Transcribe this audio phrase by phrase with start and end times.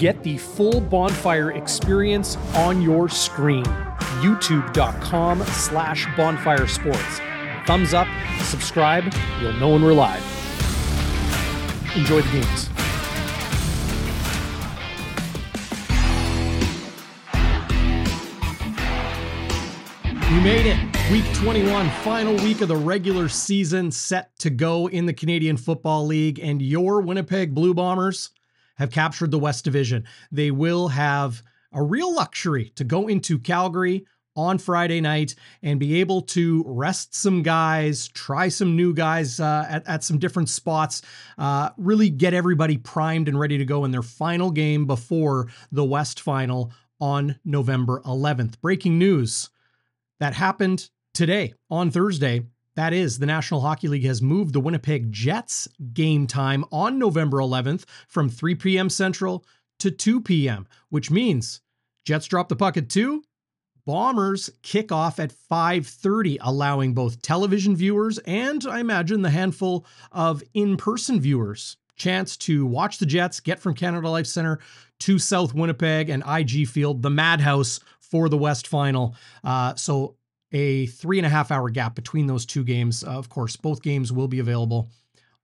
[0.00, 3.64] Get the full bonfire experience on your screen.
[4.22, 7.20] YouTube.com slash bonfire sports.
[7.66, 8.08] Thumbs up,
[8.44, 10.24] subscribe, you'll know when we're live.
[11.94, 12.70] Enjoy the games.
[20.30, 20.78] We made it.
[21.12, 26.06] Week 21, final week of the regular season set to go in the Canadian Football
[26.06, 28.30] League, and your Winnipeg Blue Bombers
[28.80, 30.04] have captured the West Division.
[30.32, 36.00] They will have a real luxury to go into Calgary on Friday night and be
[36.00, 41.02] able to rest some guys, try some new guys uh, at, at some different spots,
[41.36, 45.84] uh, really get everybody primed and ready to go in their final game before the
[45.84, 48.60] West Final on November 11th.
[48.62, 49.50] Breaking news
[50.20, 52.46] that happened today on Thursday.
[52.76, 57.38] That is, the National Hockey League has moved the Winnipeg Jets game time on November
[57.38, 58.88] 11th from 3 p.m.
[58.88, 59.44] Central
[59.80, 61.60] to 2 p.m., which means
[62.04, 63.22] Jets drop the puck at 2,
[63.86, 70.42] Bombers kick off at 5:30, allowing both television viewers and I imagine the handful of
[70.54, 74.58] in-person viewers chance to watch the Jets get from Canada Life Center
[75.00, 79.14] to South Winnipeg and IG Field, the madhouse for the West Final.
[79.44, 80.16] Uh, so
[80.52, 83.04] a three and a half hour gap between those two games.
[83.04, 84.90] Uh, of course, both games will be available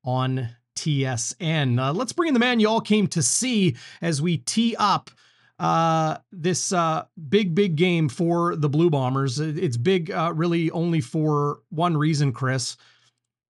[0.05, 1.81] on TSN.
[1.81, 5.11] Uh, let's bring in the man you all came to see as we tee up
[5.59, 9.41] uh, this uh, big, big game for the Blue Bombers.
[9.41, 12.77] It's big, uh, really, only for one reason, Chris,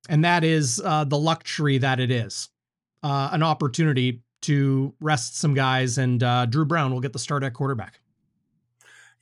[0.09, 2.49] and that is the luxury that it is
[3.03, 6.21] an opportunity to rest some guys, and
[6.51, 8.01] Dru Brown will get the start at quarterback.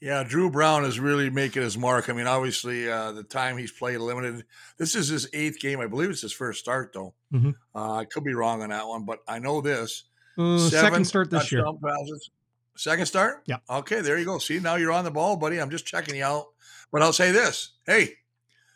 [0.05, 2.11] Yeah, Dru Brown is really making his mark.
[2.11, 4.45] I mean, obviously, uh, the time he's played limited.
[4.77, 5.81] This is his eighth game.
[5.81, 7.15] I believe it's his first start, though.
[7.33, 7.53] Mm-hmm.
[7.75, 10.05] Uh, I could be wrong on that one, but I know this.
[10.37, 11.65] Uh, second start this year.
[11.83, 12.29] Passes.
[12.77, 13.45] Second start?
[13.47, 13.57] Yeah.
[13.71, 14.37] Okay, there you go.
[14.37, 15.59] See, now you're on the ball, buddy.
[15.59, 16.49] I'm just checking you out.
[16.93, 18.11] But I'll say this hey,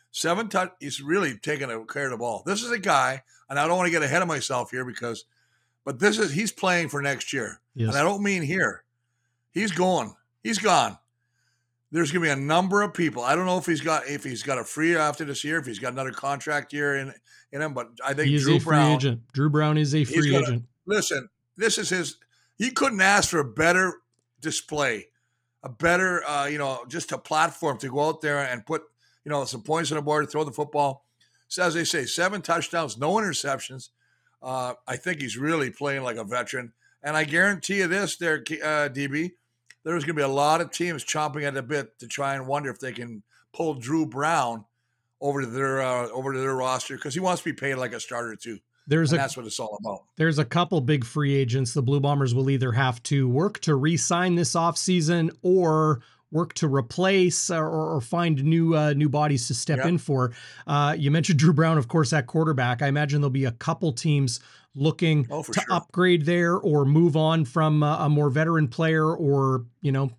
[0.09, 2.41] seven touch, he's really taking a care of the ball.
[2.43, 5.25] This is a guy, and I don't want to get ahead of myself here because,
[5.85, 7.61] but this is, he's playing for next year.
[7.75, 7.89] Yes.
[7.89, 8.83] And I don't mean here.
[9.51, 10.97] He's going, he's gone
[11.91, 13.23] there's going to be a number of people.
[13.23, 15.65] I don't know if he's got if he's got a free after this year, if
[15.65, 17.13] he's got another contract year in
[17.51, 19.21] in him, but I think he is Dru a free Brown, agent.
[19.33, 20.65] Dru Brown is a free gonna, agent.
[20.85, 22.17] Listen, this is his.
[22.57, 23.95] He couldn't ask for a better
[24.41, 25.07] display,
[25.63, 28.83] a better, uh, you know, just a platform to go out there and put,
[29.23, 31.05] you know, some points on the board, throw the football.
[31.47, 33.89] So as they say, seven touchdowns, no interceptions.
[34.41, 38.37] Uh, I think he's really playing like a veteran, and I guarantee you this, there,
[38.37, 39.31] uh, DB
[39.83, 42.47] there's going to be a lot of teams chomping at the bit to try and
[42.47, 43.23] wonder if they can
[43.53, 44.65] pull Dru Brown
[45.21, 47.93] over to their uh, over to their roster because he wants to be paid like
[47.93, 48.59] a starter too.
[48.87, 50.05] There's and a, that's what it's all about.
[50.17, 53.75] There's a couple big free agents the Blue Bombers will either have to work to
[53.75, 56.01] re-sign this offseason or
[56.31, 59.87] work to replace or, or find new uh, new bodies to step yep.
[59.87, 60.31] in for.
[60.67, 62.81] Uh, you mentioned Dru Brown, of course, at quarterback.
[62.81, 64.39] I imagine there'll be a couple teams
[64.75, 65.63] looking oh, to sure.
[65.71, 70.11] upgrade there or move on from a, a more veteran player or, you know,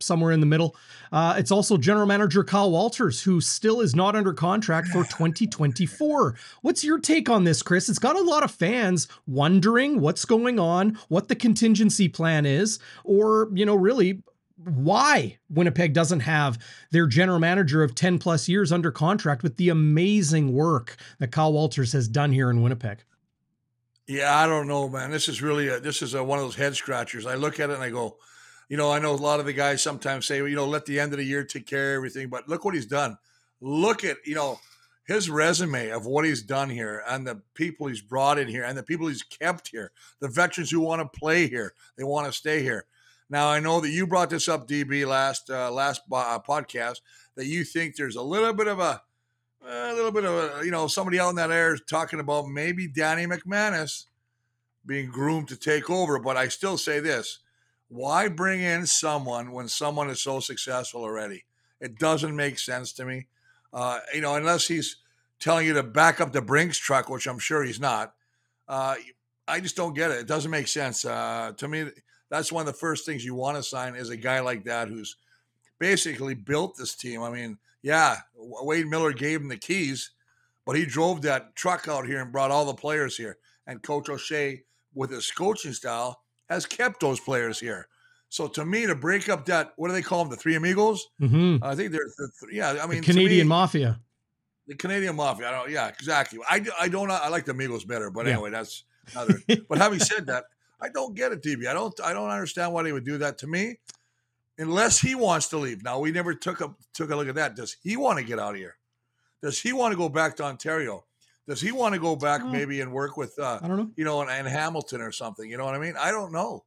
[0.00, 0.76] somewhere in the middle.
[1.12, 6.36] Uh, it's also general manager Kyle Walters, who still is not under contract for 2024.
[6.62, 7.88] What's your take on this, Chris?
[7.88, 12.78] It's got a lot of fans wondering what's going on, what the contingency plan is,
[13.04, 14.22] or, you know, really
[14.64, 16.58] why Winnipeg doesn't have
[16.90, 21.52] their general manager of 10 plus years under contract with the amazing work that Kyle
[21.52, 23.04] Walters has done here in Winnipeg.
[24.06, 25.10] Yeah, I don't know, man.
[25.10, 27.26] This is really a, this is a, one of those head scratchers.
[27.26, 28.16] I look at it and I go,
[28.68, 30.86] you know, I know a lot of the guys sometimes say, well, you know, let
[30.86, 33.18] the end of the year take care of everything, but look what he's done.
[33.60, 34.58] Look at, you know,
[35.06, 38.76] his resume of what he's done here and the people he's brought in here and
[38.78, 42.32] the people he's kept here, the veterans who want to play here, they want to
[42.32, 42.86] stay here.
[43.30, 47.00] Now I know that you brought this up, DB, last uh, last uh, podcast
[47.36, 49.00] that you think there's a little bit of a
[49.66, 52.48] a little bit of a, you know, somebody out in that air is talking about
[52.48, 54.06] maybe Danny McManus
[54.84, 56.18] being groomed to take over.
[56.18, 57.38] But I still say this
[57.88, 61.44] why bring in someone when someone is so successful already?
[61.80, 63.26] It doesn't make sense to me.
[63.72, 64.96] Uh, you know, unless he's
[65.38, 68.14] telling you to back up the Brinks truck, which I'm sure he's not.
[68.68, 68.96] Uh,
[69.48, 70.18] I just don't get it.
[70.18, 71.04] It doesn't make sense.
[71.04, 71.86] Uh, to me,
[72.30, 74.88] that's one of the first things you want to sign is a guy like that
[74.88, 75.16] who's
[75.78, 77.22] basically built this team.
[77.22, 80.10] I mean, yeah, Wade Miller gave him the keys,
[80.64, 83.38] but he drove that truck out here and brought all the players here.
[83.66, 84.62] And Coach O'Shea,
[84.94, 87.88] with his coaching style, has kept those players here.
[88.28, 90.30] So to me, to break up that, what do they call them?
[90.30, 91.08] The Three Amigos?
[91.20, 91.64] Mm-hmm.
[91.64, 92.78] I think they're, the, yeah.
[92.80, 94.00] I mean, the Canadian me, Mafia.
[94.68, 95.48] The Canadian Mafia.
[95.48, 95.70] I don't.
[95.70, 96.38] Yeah, exactly.
[96.48, 97.10] I, I don't.
[97.10, 98.34] I like the Amigos better, but yeah.
[98.34, 99.42] anyway, that's another.
[99.68, 100.44] but having said that,
[100.82, 101.66] I don't get it, DB.
[101.66, 103.78] I don't I don't understand why they would do that to me,
[104.58, 105.82] unless he wants to leave.
[105.82, 107.56] Now we never took a took a look at that.
[107.56, 108.76] Does he want to get out of here?
[109.42, 111.04] Does he want to go back to Ontario?
[111.48, 113.90] Does he want to go back maybe and work with uh, I don't know.
[113.96, 115.50] you know, in, in Hamilton or something?
[115.50, 115.94] You know what I mean?
[115.98, 116.64] I don't know.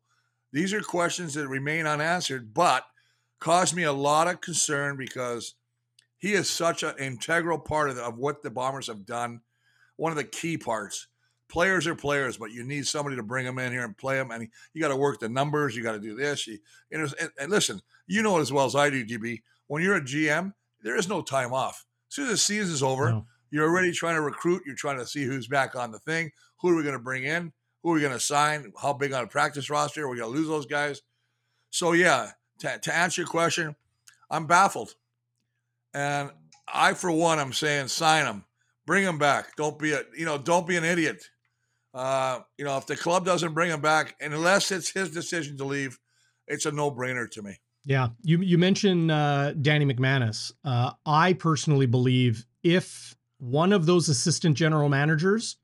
[0.52, 2.86] These are questions that remain unanswered, but
[3.40, 5.56] cause me a lot of concern because
[6.18, 9.42] he is such an integral part of, the, of what the Bombers have done.
[9.96, 11.08] One of the key parts.
[11.54, 14.32] Players are players, but you need somebody to bring them in here and play them.
[14.32, 15.76] And you got to work the numbers.
[15.76, 16.48] You got to do this.
[16.48, 16.58] You,
[16.92, 19.44] and, and listen, you know it as well as I do, DB.
[19.68, 21.86] When you're a GM, there is no time off.
[22.10, 23.26] As soon as the season's over, No.
[23.52, 24.64] you're already trying to recruit.
[24.66, 26.32] You're trying to see who's back on the thing.
[26.62, 27.54] Who are we going to bring in?
[27.84, 28.74] Who are we going to sign?
[28.82, 30.06] How big on a practice roster?
[30.06, 31.04] Are we going to lose those guys?
[31.70, 33.76] So yeah, to, to answer your question,
[34.32, 34.96] I'm baffled,
[35.94, 36.32] and
[36.68, 38.46] I for one, I'm saying sign them,
[38.88, 39.56] bring them back.
[39.56, 41.30] Don't be a you know don't be an idiot.
[41.94, 45.64] Uh, you know if the club doesn't bring him back, unless it's his decision to
[45.64, 46.00] leave,
[46.48, 47.60] it's a no brainer to me.
[47.86, 50.52] Yeah, you you mentioned uh, Danny McManus.
[50.64, 55.58] Uh, I personally believe if one of those assistant general managers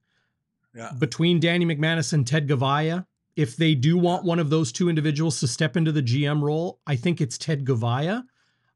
[0.76, 0.92] Yeah.
[0.98, 3.06] between Danny McManus and Ted Goveia,
[3.38, 6.80] if they do want one of those two individuals to step into the GM role,
[6.86, 8.24] I think it's Ted Goveia.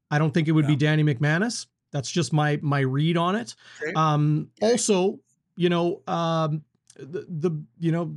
[0.09, 1.67] I don't think it would be Danny McManus.
[1.91, 3.55] That's just my my read on it.
[3.81, 3.91] Okay.
[3.95, 4.71] Um, Okay.
[4.71, 5.19] also,
[5.57, 6.63] you know, um,
[6.95, 8.15] the, the you know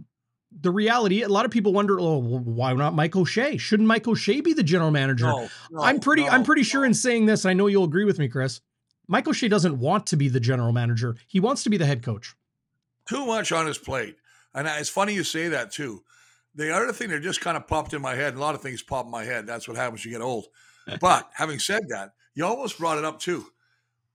[0.59, 1.23] the reality.
[1.23, 3.57] A lot of people wonder, oh, well, why not Mike O'Shea?
[3.57, 5.27] Shouldn't Mike O'Shea be the general manager?
[5.27, 8.05] No, no, I'm pretty I'm no, pretty sure in saying this, I know you'll agree
[8.05, 8.61] with me, Chris.
[9.09, 11.17] Mike O'Shea doesn't want to be the general manager.
[11.27, 12.35] He wants to be the head coach.
[13.09, 14.17] too much on his plate.
[14.55, 16.03] And it's funny you say that too.
[16.55, 18.83] The other thing that just kind of popped in my head, a lot of things
[18.83, 19.47] pop in my head.
[19.47, 20.47] That's what happens when you get old.
[21.01, 23.47] But having said that, you almost brought it up too.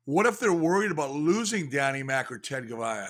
[0.05, 3.09] What if they're worried about losing Danny Mack or Ted Goveia?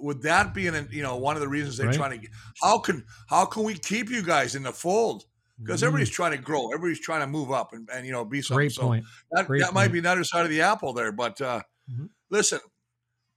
[0.00, 1.96] Would that be an you know one of the reasons they're Right.
[1.96, 2.30] trying to get
[2.62, 5.24] how can how can we keep you guys in the fold?
[5.64, 8.24] Because Mm, everybody's trying to grow, everybody's trying to move up and, and you know
[8.24, 8.68] be something.
[8.68, 9.04] great So point.
[9.32, 11.12] that, Great that might be another side of the apple there.
[11.12, 12.08] But uh, Mhm.
[12.30, 12.60] listen,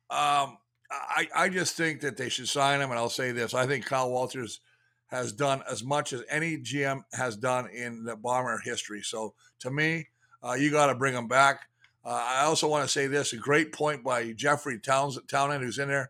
[0.10, 0.58] um,
[0.92, 2.90] I, I just think that they should sign him.
[2.90, 4.60] And I'll say this I think Kyle Walters
[5.07, 9.02] has done as much as any GM has done in the Bomber history.
[9.02, 10.10] So to me,
[10.44, 11.68] uh, you got to bring him back.
[12.04, 15.78] Uh, I also want to say this a great point by Jeffrey Towns, Townend, who's
[15.80, 16.07] in there.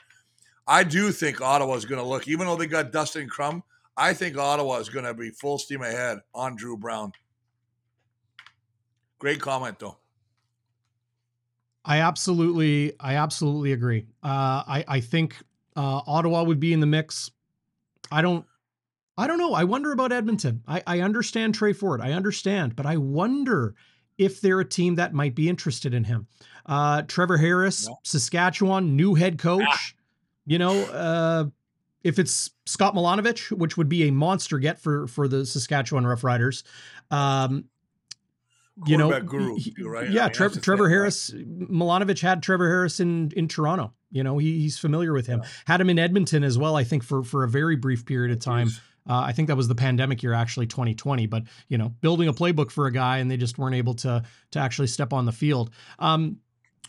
[0.72, 3.62] I do think Ottawa is going to look, even though they got Dustin Crum,
[3.98, 7.12] I think Ottawa is going to be full steam ahead on Dru Brown.
[9.20, 9.98] Great comment, though.
[11.84, 14.06] I absolutely, I absolutely agree.
[14.24, 15.36] Uh, I, I think
[15.76, 17.32] uh, Ottawa would be in the mix.
[18.10, 18.46] I don't,
[19.18, 19.54] I don't know.
[19.54, 20.64] I wonder about Edmonton.
[20.66, 22.00] I, I understand Tre Ford.
[22.00, 23.76] I understand, but I wonder
[24.18, 26.28] if they're a team that might be interested in him.
[26.66, 27.90] Uh, Trevor Harris.
[28.04, 29.96] Saskatchewan, new head coach.
[30.46, 31.46] You know, uh,
[32.04, 36.64] if it's Scott Milanovich, which would be a monster get for for the Saskatchewan Roughriders,
[37.12, 37.66] um,
[38.88, 40.08] you know, guru, right?
[40.08, 40.90] I Yeah, mean, Trev- that's the Trevor right?
[40.92, 43.94] Harris, Milanovich had Trevor Harris in in Toronto.
[44.10, 45.42] You know, he, he's familiar with him.
[45.44, 45.50] Yeah.
[45.68, 46.76] Had him in Edmonton as well.
[46.76, 48.70] I think for for a very brief period of time.
[49.10, 51.26] Uh, I think that was the pandemic year, actually 2020.
[51.26, 54.24] But you know, building a playbook for a guy, and they just weren't able to
[54.52, 55.72] to actually step on the field.
[56.00, 56.38] Um,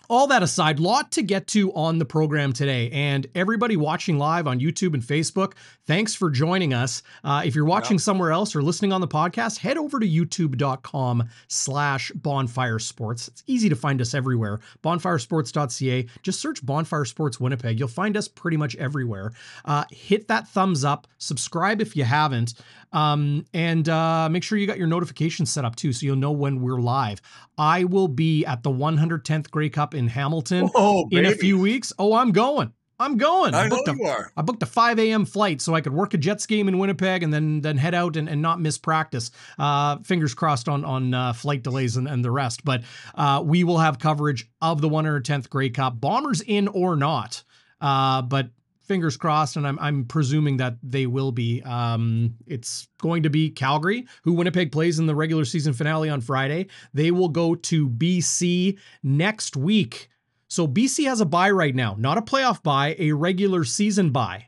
[0.08, 2.90] all that aside, lot to get to on the program today.
[2.90, 5.54] And everybody watching live on YouTube and Facebook,
[5.86, 7.02] thanks for joining us.
[7.24, 11.28] Uh, if you're watching somewhere else or listening on the podcast, head over to youtube.com
[11.48, 13.28] slash bonfire sports.
[13.28, 14.60] It's easy to find us everywhere.
[14.82, 16.06] Bonfiresports.ca.
[16.22, 17.78] Just search Bonfire Sports Winnipeg.
[17.78, 19.32] You'll find us pretty much everywhere.
[19.64, 22.54] Uh, hit that thumbs up, subscribe if you haven't.
[22.92, 26.32] Um, and uh, make sure you got your notifications set up too, so you'll know
[26.32, 27.20] when we're live.
[27.56, 31.92] I will be at the 110th Grey Cup in Hamilton Oh, in a few weeks.
[31.98, 32.72] Oh, I'm going.
[33.00, 33.52] I'm going.
[33.52, 34.30] I know booked a- you are.
[34.36, 35.24] I booked a 5 a.m.
[35.24, 38.16] flight so I could work a Jets game in Winnipeg and then then head out
[38.16, 39.32] and, and not miss practice.
[39.58, 42.64] Uh, fingers crossed on on uh, flight delays and, and the rest.
[42.64, 42.82] But
[43.16, 47.42] uh, we will have coverage of the 110th Grey Cup, Bombers in or not.
[47.80, 48.50] Uh, but
[48.84, 51.62] fingers crossed, and I'm I'm presuming that they will be.
[51.62, 56.20] Um, it's going to be Calgary, who Winnipeg plays in the regular season finale on
[56.20, 56.66] Friday.
[56.94, 60.08] They will go to BC next week.
[60.48, 64.46] So BC has a bye right now, not a playoff bye, a regular season bye.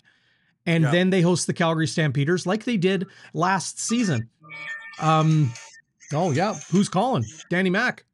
[0.67, 0.91] And Yeah.
[0.91, 4.29] then they host the Calgary Stampeders like they did last season.
[5.01, 5.51] Um
[6.13, 7.25] oh yeah, who's calling?
[7.51, 8.05] Danny Mack.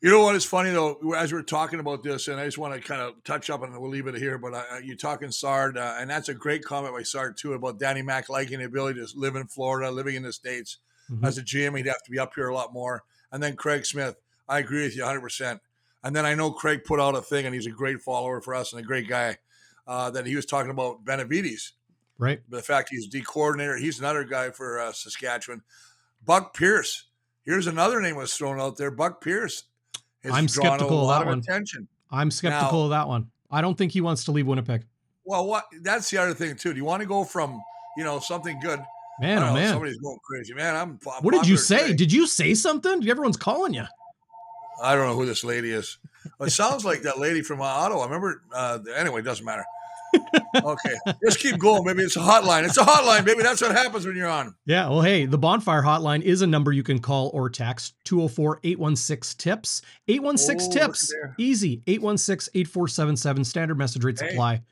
[0.00, 2.72] You know what is funny though, as we're talking about this, and I just want
[2.74, 4.38] to kind of touch up, and we'll leave it here.
[4.38, 7.80] But uh, you're talking Sard, uh, and that's a great comment by Sard too about
[7.80, 10.78] Danny Mack liking the ability to live in Florida, living in the states.
[11.10, 11.26] Mhm.
[11.26, 13.02] As a GM, he'd have to be up here a lot more.
[13.32, 14.16] And then Craig Smith,
[14.48, 15.20] I agree with you 100.
[15.20, 15.60] percent
[16.04, 18.54] And then I know Craig put out a thing, and he's a great follower for
[18.54, 19.38] us and a great guy.
[19.86, 21.72] Uh, that he was talking about Benevides.
[22.18, 22.42] Right.
[22.48, 25.62] The fact he's D coordinator, he's another guy for uh, Saskatchewan.
[26.24, 27.06] Buck Pierce.
[27.44, 28.90] Here's another name was thrown out there.
[28.90, 29.64] Buck Pierce.
[30.24, 31.38] I'm skeptical of that one.
[31.38, 31.88] Attention.
[32.10, 33.30] I'm skeptical now, of that one.
[33.50, 34.84] I don't think he wants to leave Winnipeg.
[35.24, 35.66] Well, what?
[35.82, 36.72] That's the other thing too.
[36.72, 37.60] Do you want to go from
[37.96, 38.80] you know something good?
[39.20, 40.54] Man, oh know, man, somebody's going crazy.
[40.54, 40.98] Man, I'm.
[41.10, 41.78] I'm what did you say?
[41.78, 41.94] Today.
[41.94, 43.08] Did you say something?
[43.08, 43.84] Everyone's calling you.
[44.82, 45.98] I don't know who this lady is.
[46.40, 48.02] It sounds like that lady from uh, Ottawa.
[48.02, 48.42] I remember.
[48.52, 49.64] Uh, anyway, it doesn't matter
[50.64, 51.84] okay, just keep going.
[51.84, 52.64] Maybe it's a hotline.
[52.64, 53.42] It's a hotline, baby.
[53.42, 54.54] That's what happens when you're on.
[54.66, 54.88] Yeah.
[54.88, 59.38] Well, hey, the bonfire hotline is a number you can call or text 204 816
[59.38, 59.82] TIPS.
[60.08, 61.14] 816 TIPS.
[61.38, 61.82] Easy.
[61.86, 63.44] 816 8477.
[63.44, 64.62] Standard message rates hey, apply.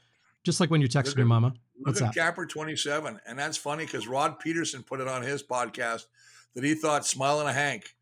[0.44, 1.54] Just like when you're texting your mama.
[1.80, 2.18] What's look that?
[2.18, 3.20] Capper 27.
[3.26, 6.06] And that's funny because Rod Pedersen put it on his podcast
[6.54, 7.94] that he thought smiling a Hank,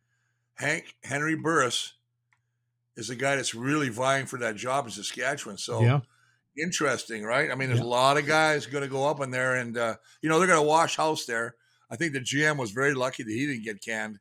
[0.55, 1.95] Hank Henry Burris
[2.97, 5.59] is the guy that's really vying for that job in Saskatchewan.
[5.59, 6.01] So yeah
[6.57, 7.51] interesting, right?
[7.51, 7.87] I mean, there's yeah.
[7.87, 10.49] a lot of guys going to go up in there, and uh, you know they're
[10.49, 11.55] going to wash house there.
[11.91, 14.19] I think the GM was very lucky that he didn't get canned.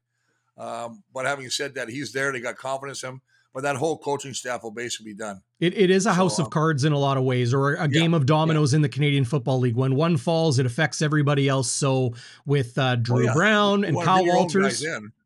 [0.57, 2.31] Um, but having said that, he's there.
[2.31, 3.21] They got confidence in him.
[3.53, 5.43] But that whole coaching staff will basically be done.
[5.59, 7.81] It, it is a house of um, cards in a lot of ways, or a
[7.81, 8.77] yeah, game of dominoes yeah.
[8.77, 9.75] in the Canadian Football League.
[9.75, 11.69] When one falls, it affects everybody else.
[11.69, 12.15] So
[12.47, 13.33] with uh, Dru oh.
[13.33, 14.83] Brown and Kyle Walters,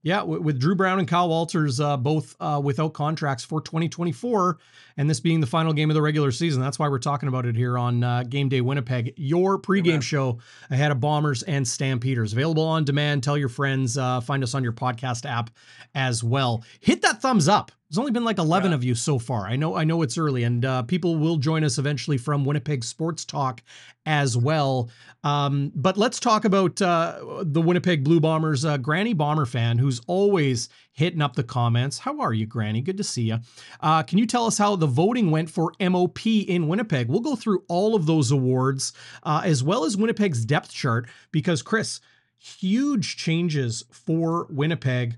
[0.07, 4.57] yeah, with, Dru Brown and Kyle Walters uh, both uh, without contracts for 2024,
[4.95, 7.45] and this being the final game of the regular season, that's why we're talking about
[7.45, 9.13] it here on uh, Game Day Winnipeg.
[9.17, 10.01] Your pregame Amen.
[10.01, 13.21] show ahead of Bombers and Stampeders, available on demand.
[13.21, 13.97] Tell your friends.
[13.97, 15.49] Uh, find us on your podcast app
[15.93, 16.63] as well.
[16.79, 18.75] Hit that thumbs up there's only been like 11 yeah.
[18.75, 19.47] of you so far.
[19.47, 22.83] I know I know it's early and uh, people will join us eventually from Winnipeg
[22.83, 23.63] Sports Talk
[24.05, 24.89] as well.
[25.27, 28.63] Um, but let's talk about uh, the Winnipeg Blue Bombers.
[28.63, 31.99] Uh, Granny Bomber fan who's always hitting up the comments.
[31.99, 32.81] How are you, Granny?
[32.81, 33.39] Good to see you.
[33.81, 37.09] Uh, can you tell us how the voting went for MOP in Winnipeg?
[37.09, 38.93] We'll go through all of those awards
[39.23, 41.99] uh, as well as Winnipeg's depth chart because, Chris,
[42.37, 45.17] huge changes for Winnipeg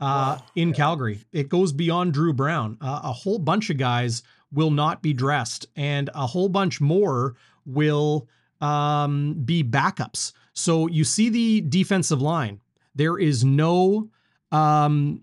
[0.00, 0.46] uh, wow.
[0.54, 0.72] in.
[0.72, 1.20] Calgary.
[1.32, 2.78] It goes beyond Dru Brown.
[2.80, 7.36] Uh, a whole bunch of guys will not be dressed, and a whole bunch more
[7.66, 8.26] will
[8.60, 10.32] um, be backups.
[10.52, 12.60] So you see the defensive line.
[12.94, 14.10] There is no,
[14.52, 15.22] um,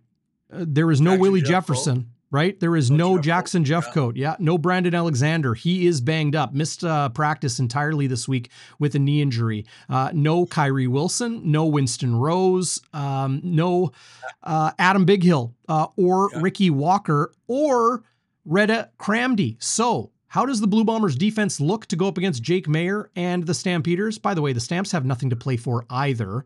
[0.49, 2.59] there is no Willie Jefferson right?
[2.59, 4.13] There is no, no Jackson Jeffcoat.
[4.15, 4.31] Yeah.
[4.31, 4.35] yeah.
[4.39, 5.53] no Brandon Alexander.
[5.53, 9.65] He is banged up, missed uh, practice entirely this week with a knee injury.
[9.89, 13.91] Uh, no Kyrie Wilson, no Winston Rose, um, no
[14.43, 16.39] uh, Adam Bighill uh, or yeah.
[16.41, 18.03] Ricky Walker or
[18.47, 19.57] Redha Kramdi.
[19.59, 23.47] So, how does the Blue Bombers defense look to go up against Jake Maier and
[23.47, 24.19] the Stampeders?
[24.19, 26.45] By the way, the Stamps have nothing to play for either.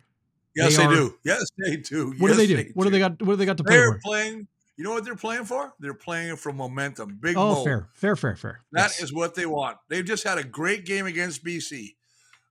[0.56, 1.16] Yes, they, they are, do.
[1.26, 2.14] Yes, they do.
[2.18, 2.56] What yes, do they do?
[2.56, 3.22] They what do they got?
[3.22, 4.00] What do they got to play They're for?
[4.02, 5.74] playing you know what they're playing for?
[5.82, 7.20] They're playing for momentum.
[7.22, 7.64] Big oh, Mo.
[7.66, 8.62] fair, fair, fair, fair.
[8.72, 9.04] That yes.
[9.04, 9.76] is what they want.
[9.90, 11.96] They've just had a great game against BC,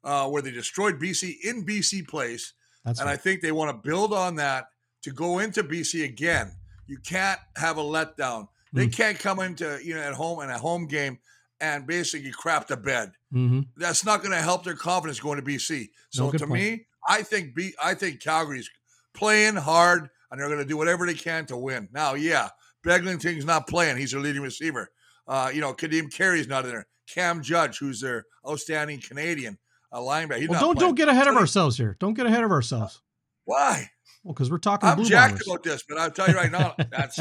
[0.05, 2.53] uh, where they destroyed BC in BC place,
[2.85, 3.15] That's and right.
[3.15, 4.67] I think they want to build on that
[5.05, 6.53] to go into BC again.
[6.87, 8.49] You can't have a letdown.
[8.73, 8.97] They mm.
[8.97, 11.19] can't come into you know at home in a home game
[11.61, 13.13] and basically crap the bed.
[13.33, 13.61] Mm-hmm.
[13.77, 15.89] That's not going to help their confidence going to BC.
[16.11, 16.51] So no, to point.
[16.51, 18.71] me, I think B, I think Calgary's
[19.15, 21.89] playing hard and they're going to do whatever they can to win.
[21.93, 22.49] Now, yeah,
[22.85, 24.91] Begelton's not playing; he's their leading receiver.
[25.27, 26.87] Uh, you know, Ka'Deem Carey's not in there.
[27.07, 29.59] Cam Judge, who's their outstanding Canadian
[29.93, 30.49] uh, linebacker.
[30.49, 31.97] Well, don't don't get ahead of ourselves here.
[32.01, 33.01] Don't get ahead of ourselves.
[33.45, 33.91] Why?
[34.23, 34.89] Well, because we're talking.
[34.89, 35.49] I'm jacked bombers.
[35.49, 37.21] about this, but I'll tell you right now, that's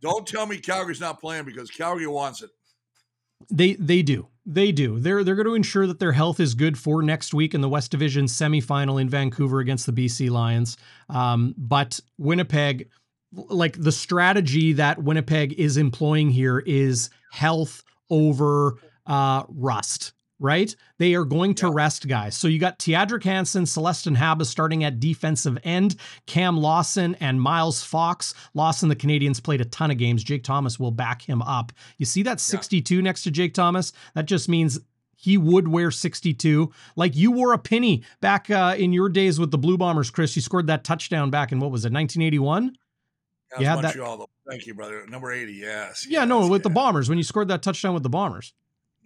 [0.00, 2.50] don't tell me Calgary's not playing because Calgary wants it.
[3.50, 4.28] They they do.
[4.44, 5.00] They do.
[5.00, 7.68] They're they're going to ensure that their health is good for next week in the
[7.68, 10.76] West Division semifinal in Vancouver against the BC Lions.
[11.08, 12.88] Um, but Winnipeg,
[13.32, 20.74] like the strategy that Winnipeg is employing here is health over uh, rust right?
[20.98, 21.72] They are going to yeah.
[21.74, 22.36] rest guys.
[22.36, 27.82] So you got Thiadric Hansen, Celestin Haba starting at defensive end, Cam Lawson and Miles
[27.82, 28.34] Fox.
[28.54, 30.22] Lawson, the Canadians played a ton of games.
[30.22, 31.72] Jake Thomas will back him up.
[31.98, 33.00] You see that 62 yeah.
[33.00, 33.92] next to Jake Thomas?
[34.14, 34.78] That just means
[35.16, 36.72] he would wear 62.
[36.94, 40.36] Like you wore a penny back uh, in your days with the Blue Bombers, Chris.
[40.36, 42.76] You scored that touchdown back in what was it, 1981?
[43.58, 44.26] Yeah, Montreal, that.
[44.48, 45.06] Thank you, brother.
[45.06, 46.06] Number 80, yes.
[46.08, 46.64] Yeah, yes, no, with yeah.
[46.64, 48.52] the Bombers, when you scored that touchdown with the Bombers.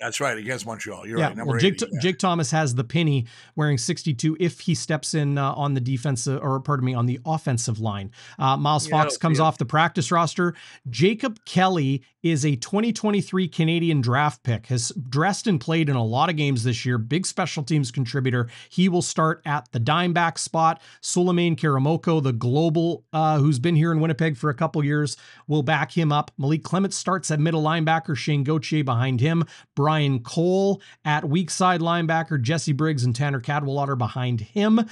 [0.00, 1.06] That's right against Montreal.
[1.06, 1.36] You're yeah, right.
[1.36, 2.00] Number well, Jake, 80, yeah.
[2.00, 6.42] Jake Thomas has the penny wearing 62 if he steps in uh, on the defensive
[6.42, 8.10] or pardon me on the offensive line.
[8.38, 10.54] Uh, Miles yeah, Fox comes off the practice roster.
[10.88, 14.66] Jacob Kelly is a 2023 Canadian draft pick.
[14.66, 16.98] Has dressed and played in a lot of games this year.
[16.98, 18.48] Big special teams contributor.
[18.70, 20.80] He will start at the dime back spot.
[21.02, 25.16] Souleymane Karamoko, the global uh, who's been here in Winnipeg for a couple years,
[25.46, 26.30] will back him up.
[26.38, 28.16] Malik Clements starts at middle linebacker.
[28.16, 29.44] Shane Gauthier behind him.
[29.74, 34.86] Brian Ryan Cole at weak side linebacker, Jesse Briggs and Tanner Cadwallader behind him.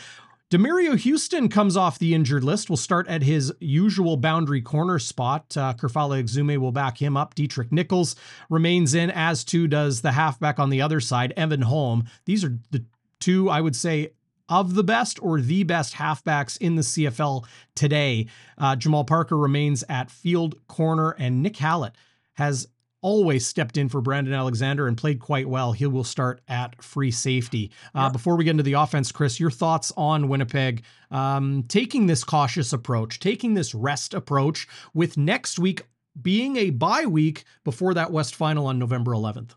[0.50, 2.68] Demerio Houston comes off the injured list.
[2.68, 5.56] We'll start at his usual boundary corner spot.
[5.56, 7.36] Uh, Kerfale Exume will back him up.
[7.36, 8.16] Deatrick Nichols
[8.50, 12.08] remains in, as too does the halfback on the other side, Evan Holm.
[12.24, 12.84] These are the
[13.20, 14.14] two, I would say,
[14.48, 17.44] of the best or the best halfbacks in the CFL
[17.76, 18.26] today.
[18.56, 21.94] Uh, Jamal Parker remains at field corner, and Nick Hallett
[22.34, 22.66] has
[23.00, 25.72] always stepped in for Brandon Alexander and played quite well.
[25.72, 27.70] He will start at free safety.
[27.94, 28.08] Uh, yeah.
[28.10, 32.72] Before we get into the offense, Chris, your thoughts on Winnipeg um, taking this cautious
[32.72, 35.82] approach, taking this rest approach, with next week
[36.20, 39.54] being a bye week before that West final on November 11th.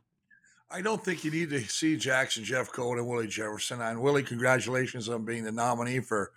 [0.73, 3.81] I don't think you need to see Jackson Jeff Jeffcoat and Willie Jefferson.
[3.81, 6.31] And Willie, congratulations on being the nominee for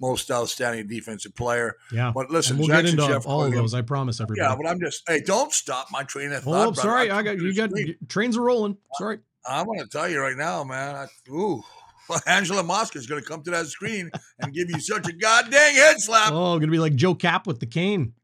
[0.00, 1.76] most outstanding defensive player.
[1.92, 2.12] Yeah.
[2.14, 3.74] But listen, and we'll Jackson get into Jeff all of those.
[3.74, 4.48] I promise everybody.
[4.48, 6.68] Yeah, but I'm just hey, don't stop my train of thought.
[6.68, 7.54] Oh, sorry, I, I got you.
[7.54, 7.70] Got
[8.08, 8.76] trains are rolling.
[8.94, 9.18] Sorry.
[9.46, 10.96] I'm going to tell you right now, man.
[10.96, 11.62] I, ooh,
[12.08, 14.10] well, Angelo Mosca is going to come to that screen
[14.40, 16.32] and give you such a goddamn head slap.
[16.32, 18.14] Oh, going to be like Joe Kapp with the cane.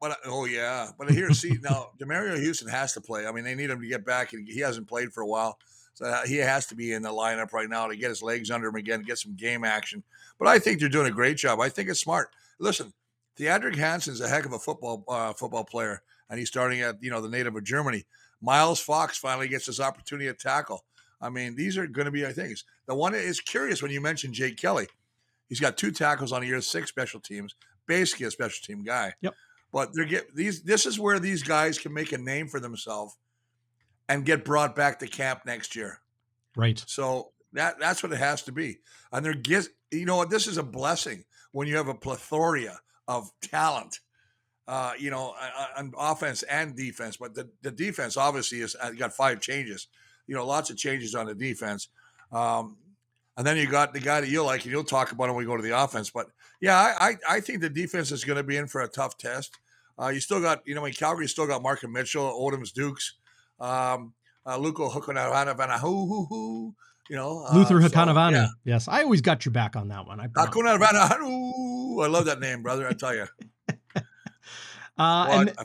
[0.00, 3.24] But uh, oh yeah, but here, see now, Demerio Houston has to play.
[3.26, 5.58] I mean, they need him to get back, and he hasn't played for a while,
[5.94, 8.50] so uh, he has to be in the lineup right now to get his legs
[8.50, 10.02] under him again, get some game action.
[10.42, 11.60] But I think they're doing a great job.
[11.60, 12.30] I think it's smart.
[12.58, 12.92] Listen,
[13.38, 17.12] Thiadric Hansen's a heck of a football uh, football player, and he's starting at you
[17.12, 18.06] know the native of Germany.
[18.40, 20.84] Miles Fox finally gets his opportunity to tackle.
[21.20, 24.00] I mean, these are going to be, I think, the one is curious when you
[24.00, 24.88] mentioned Jake Kelly.
[25.48, 27.54] He's got two tackles on a year six special teams,
[27.86, 29.14] basically a special team guy.
[29.20, 29.34] Yep.
[29.72, 30.64] But they're get these.
[30.64, 33.16] This is where these guys can make a name for themselves
[34.08, 36.00] and get brought back to camp next year.
[36.56, 36.82] Right.
[36.88, 38.78] So that that's what it has to be.
[39.12, 42.78] And they're get you know what this is a blessing when you have a plethora
[43.08, 44.00] of talent.
[44.68, 45.34] Uh, you know,
[45.76, 49.88] on offense and defense, but the, the defense obviously has got five changes.
[50.28, 51.88] You know, lots of changes on the defense.
[52.30, 52.76] Um,
[53.36, 55.44] and then you got the guy that you like, and you'll talk about him when
[55.44, 56.10] we go to the offense.
[56.10, 56.28] But
[56.60, 59.18] yeah, I I, I think the defense is going to be in for a tough
[59.18, 59.58] test.
[60.00, 63.14] Uh, you still got, you know, in Calgary, you still got Marken Michel, Odoms Dukes,
[63.60, 64.14] um,
[64.46, 66.72] uh, Luco Hukanavanahu,
[67.12, 67.44] you know.
[67.46, 68.30] Uh, Luther Hakunavanhu.
[68.30, 68.46] So, yeah.
[68.64, 70.18] Yes, I always got your back on that one.
[70.18, 70.28] I,
[72.00, 72.88] I love that name, brother.
[72.88, 73.26] I tell you.
[73.68, 74.00] uh,
[74.96, 75.64] well, and, I,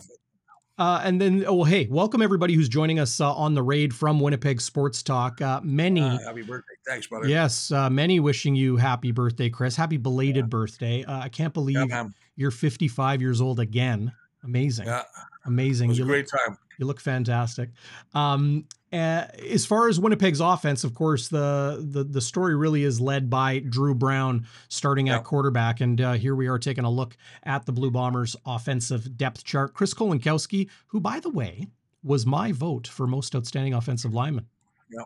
[0.77, 4.19] uh, and then, oh, hey, welcome everybody who's joining us uh, on the raid from
[4.19, 5.41] Winnipeg Sports Talk.
[5.41, 6.01] Uh, many.
[6.01, 6.73] Uh, happy birthday.
[6.85, 7.29] Thanks, brother.
[7.29, 9.77] Yes, uh, many wishing you happy birthday, Chris.
[9.77, 10.49] Happy belated yeah.
[10.49, 11.05] birthday.
[11.05, 14.11] Uh, I can't believe yeah, you're 55 years old again.
[14.43, 14.87] Amazing.
[14.87, 15.03] Yeah.
[15.45, 15.87] Amazing.
[15.87, 16.57] It was you a great look, time.
[16.77, 17.69] You look fantastic.
[18.13, 23.01] Um, uh, as far as Winnipeg's offense, of course, the the the story really is
[23.01, 27.17] led by Dru Brown starting at quarterback, and uh, here we are taking a look
[27.43, 29.73] at the Blue Bombers' offensive depth chart.
[29.73, 31.67] Chris Kolankowski, who by the way
[32.03, 34.47] was my vote for most outstanding offensive lineman.
[34.89, 35.03] Yeah.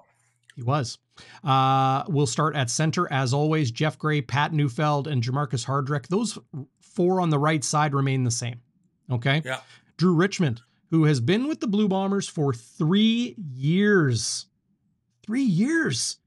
[0.56, 0.98] He was.
[1.44, 3.72] Uh, we'll start at center as always.
[3.72, 6.08] Jeff Gray, Pat Neufeld, and Jermarcus Hardrick.
[6.08, 6.38] Those
[6.82, 8.62] four on the right side remain the same.
[9.10, 9.42] Okay.
[9.44, 9.62] Yeah.
[9.98, 10.62] Drew Richmond,
[10.92, 14.46] who has been with the Blue Bombers for three years.
[15.24, 16.18] Three years.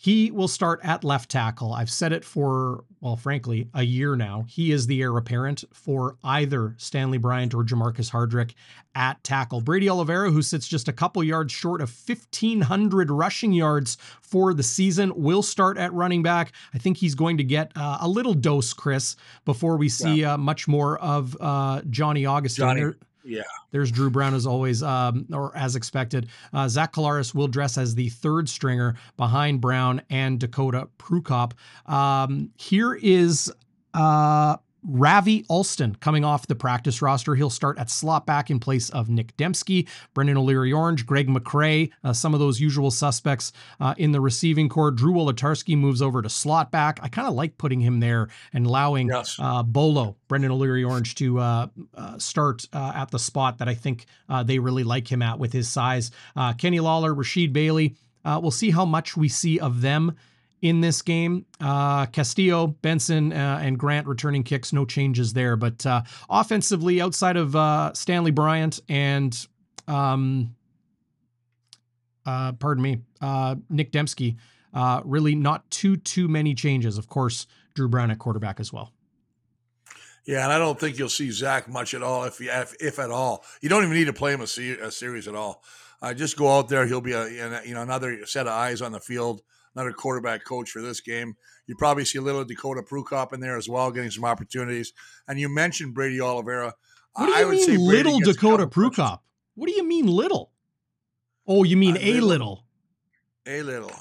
[0.00, 1.74] He will start at left tackle.
[1.74, 4.44] I've said it for, well, frankly, a year now.
[4.48, 8.52] He is the heir apparent for either Stanley Bryant or Jermarcus Hardrick
[8.94, 9.60] at tackle.
[9.60, 14.62] Brady Oliveira, who sits just a couple yards short of 1,500 rushing yards for the
[14.62, 16.52] season, will start at running back.
[16.72, 20.34] I think he's going to get uh, a little dose, Chris, before we see yeah.
[20.34, 22.78] uh, much more of uh, Johnny Augustine.
[22.78, 22.94] Johnny.
[23.28, 23.42] Yeah.
[23.72, 26.28] There's Dru Brown as always, um, or as expected.
[26.52, 31.52] Uh, Zach Collaros will dress as the third stringer behind Brown and Dakota Prukop.
[31.84, 33.52] Um, here is
[33.92, 34.56] uh,
[34.88, 37.34] Ravi Alston coming off the practice roster.
[37.34, 41.90] He'll start at slot back in place of Nick Demski, Brendan O'Leary Orange, Greg McCrae,
[42.02, 44.90] uh, some of those usual suspects uh, in the receiving core.
[44.90, 46.98] Drew Wolitarsky moves over to slot back.
[47.02, 49.36] I kind of like putting him there and allowing yes.
[49.38, 53.74] uh, Bolo, Brendan O'Leary Orange, to uh, uh, start uh, at the spot that I
[53.74, 54.06] think
[54.44, 56.10] they really like him at with his size.
[56.56, 57.94] Kenny Lawler, Rasheed Bailey.
[58.24, 60.16] we'll see how much we see of them
[60.62, 61.46] in this game.
[61.60, 65.56] Uh, Castillo, Benson, uh, and Grant returning kicks, no changes there.
[65.56, 69.46] But uh, offensively, outside of uh, Stanley Bryant and,
[69.86, 70.54] um,
[72.26, 74.36] uh, pardon me, uh, Nick Demski,
[75.04, 76.98] really not too too many changes.
[76.98, 78.92] Of course, Dru Brown at quarterback as well.
[80.26, 83.10] Yeah, and I don't think you'll see Zach much at all, if if, if at
[83.10, 83.44] all.
[83.62, 85.62] You don't even need to play him a, se- a series at all.
[86.14, 87.28] just go out there; he'll be a
[87.64, 89.42] you know another set of eyes on the field
[89.78, 91.36] another quarterback coach for this game.
[91.66, 94.92] You probably see a little Dakota Prukop in there as well, getting some opportunities.
[95.28, 96.74] And you mentioned Brady Oliveira.
[97.14, 99.20] What do you I would mean, say little Dakota Prukop?
[99.54, 100.50] What do you mean, little?
[101.46, 102.64] Oh, you mean a, a little.
[103.46, 103.46] little?
[103.46, 103.92] A little.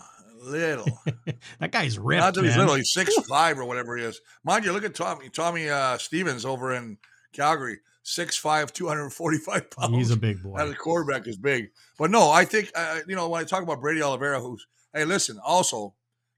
[0.42, 1.00] Little.
[1.60, 2.22] that guy's ripped.
[2.22, 2.76] Not that he's little.
[2.76, 4.20] He's six five or whatever he is.
[4.44, 6.98] Mind you, look at Tommy Tommy uh, Stevens over in
[7.34, 7.80] Calgary.
[8.06, 9.96] 6'5", 245 pounds.
[9.98, 10.56] He's a big boy.
[10.58, 11.72] A quarterback is big.
[12.00, 15.06] But no, I think, uh, you know, when I talk about Brady Oliveira, who's, hey,
[15.06, 15.94] listen, also,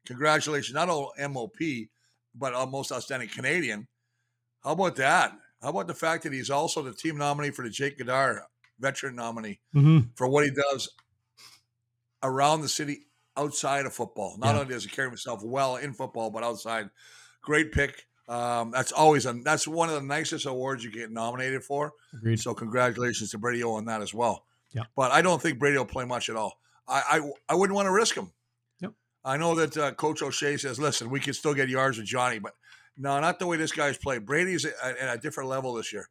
[0.06, 1.58] congratulations, not all MOP,
[2.36, 3.88] but a most outstanding Canadian.
[4.64, 5.34] How about that?
[5.62, 8.42] How about the fact that he's also the team nominee for the Jake Gaudaur
[8.80, 10.08] veteran nominee mm-hmm.
[10.16, 10.90] for what he does
[12.24, 13.06] around the city
[13.38, 14.36] outside of football.
[14.38, 14.62] Not yeah.
[14.62, 16.90] only does he carry himself well in football, but outside.
[17.42, 18.06] Great pick.
[18.28, 21.94] Um, that's always a that's one of the nicest awards you get nominated for.
[22.14, 22.40] Agreed.
[22.40, 24.46] So congratulations to Brady O on that as well.
[24.72, 24.84] Yeah.
[24.96, 26.60] But I don't think Brady will play much at all.
[26.88, 28.32] I I, I wouldn't want to risk him.
[29.24, 32.40] I know that uh, Coach O'Shea says, listen, we can still get yards with Johnny,
[32.40, 32.54] but
[32.98, 34.26] no, not the way this guy's played.
[34.26, 36.10] Brady's at, at a different level this year.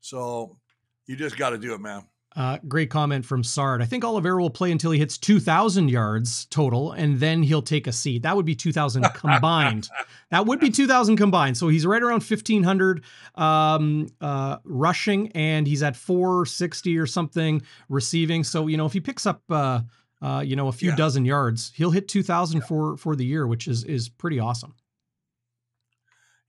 [0.00, 0.58] So
[1.06, 2.04] you just got to do it, man.
[2.36, 3.82] Uh, great comment from Sard.
[3.82, 7.86] I think Oliveira will play until he hits 2,000 yards total, and then he'll take
[7.86, 8.22] a seat.
[8.22, 9.88] That would be 2,000 combined.
[10.30, 11.56] that would be 2,000 combined.
[11.56, 13.02] So he's right around 1,500
[13.34, 18.44] um, uh, rushing, and he's at 460 or something receiving.
[18.44, 19.80] So you know, if he picks up, uh,
[20.20, 20.96] uh you know, a few yeah.
[20.96, 22.66] dozen yards, he'll hit 2,000 yeah.
[22.66, 24.74] for for the year, which is is pretty awesome.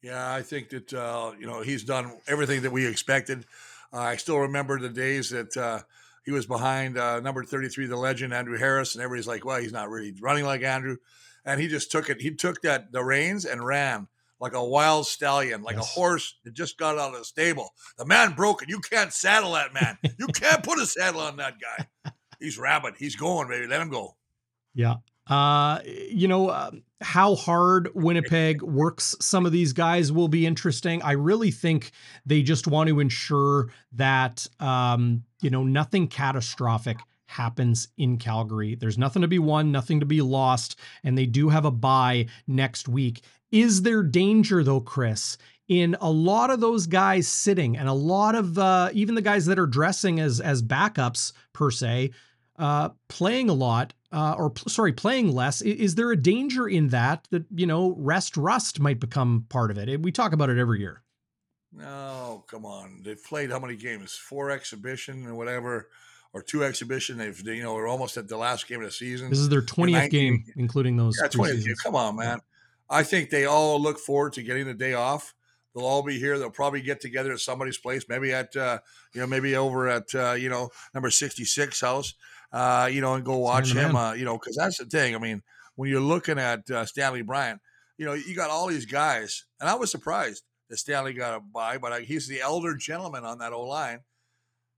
[0.01, 3.45] Yeah, I think that uh, you know he's done everything that we expected.
[3.91, 5.79] Uh, I still remember the days that uh,
[6.23, 9.73] he was behind uh, number 33, the legend, Andrew Harris, and everybody's like, well, he's
[9.73, 10.97] not really running like Andrew.
[11.43, 12.21] And he just took it.
[12.21, 14.07] He took that the reins and ran
[14.39, 15.85] like a wild stallion, like yes.
[15.85, 17.71] a horse that just got out of the stable.
[17.97, 18.69] The man broke it.
[18.69, 19.97] You can't saddle that man.
[20.19, 22.11] you can't put a saddle on that guy.
[22.39, 22.95] He's rabid.
[22.97, 23.67] He's going, baby.
[23.67, 24.15] Let him go.
[24.73, 24.95] Yeah.
[25.27, 26.71] Uh, you know, uh,
[27.01, 31.01] how hard Winnipeg works some of these guys will be interesting.
[31.03, 31.91] I really think
[32.25, 36.97] they just want to ensure that, um, you know, nothing catastrophic
[37.27, 38.73] happens in Calgary.
[38.73, 42.25] There's nothing to be won, nothing to be lost, and they do have a bye
[42.47, 43.21] next week.
[43.51, 48.33] Is there danger, though, Chris, in a lot of those guys sitting and a lot
[48.33, 52.09] of uh, even the guys that are dressing as as backups per se,
[52.59, 55.61] uh, playing a lot uh, or sorry, playing less.
[55.61, 59.77] Is there a danger in that that you know rest rust might become part of
[59.77, 60.01] it?
[60.01, 61.03] We talk about it every year.
[61.71, 63.01] No, come on.
[63.03, 64.13] They've played how many games?
[64.13, 65.89] Four exhibition or whatever,
[66.33, 67.17] or two exhibition.
[67.17, 69.29] They've you know are almost at the last game of the season.
[69.29, 71.17] This is their twentieth game, including those.
[71.21, 71.83] Yeah, twentieth.
[71.83, 72.39] Come on, man.
[72.89, 75.35] I think they all look forward to getting the day off.
[75.75, 76.39] They'll all be here.
[76.39, 78.79] They'll probably get together at somebody's place, maybe at uh,
[79.13, 82.15] you know, maybe over at uh, you know number sixty six house
[82.51, 85.15] uh, you know, and go watch him, uh, you know, because that's the thing.
[85.15, 85.41] I mean,
[85.75, 87.61] when you're looking at uh, Stanley Bryant,
[87.97, 91.39] you know, you got all these guys, and I was surprised that Stanley got a
[91.39, 93.99] buy, but I, he's the elder gentleman on that O line.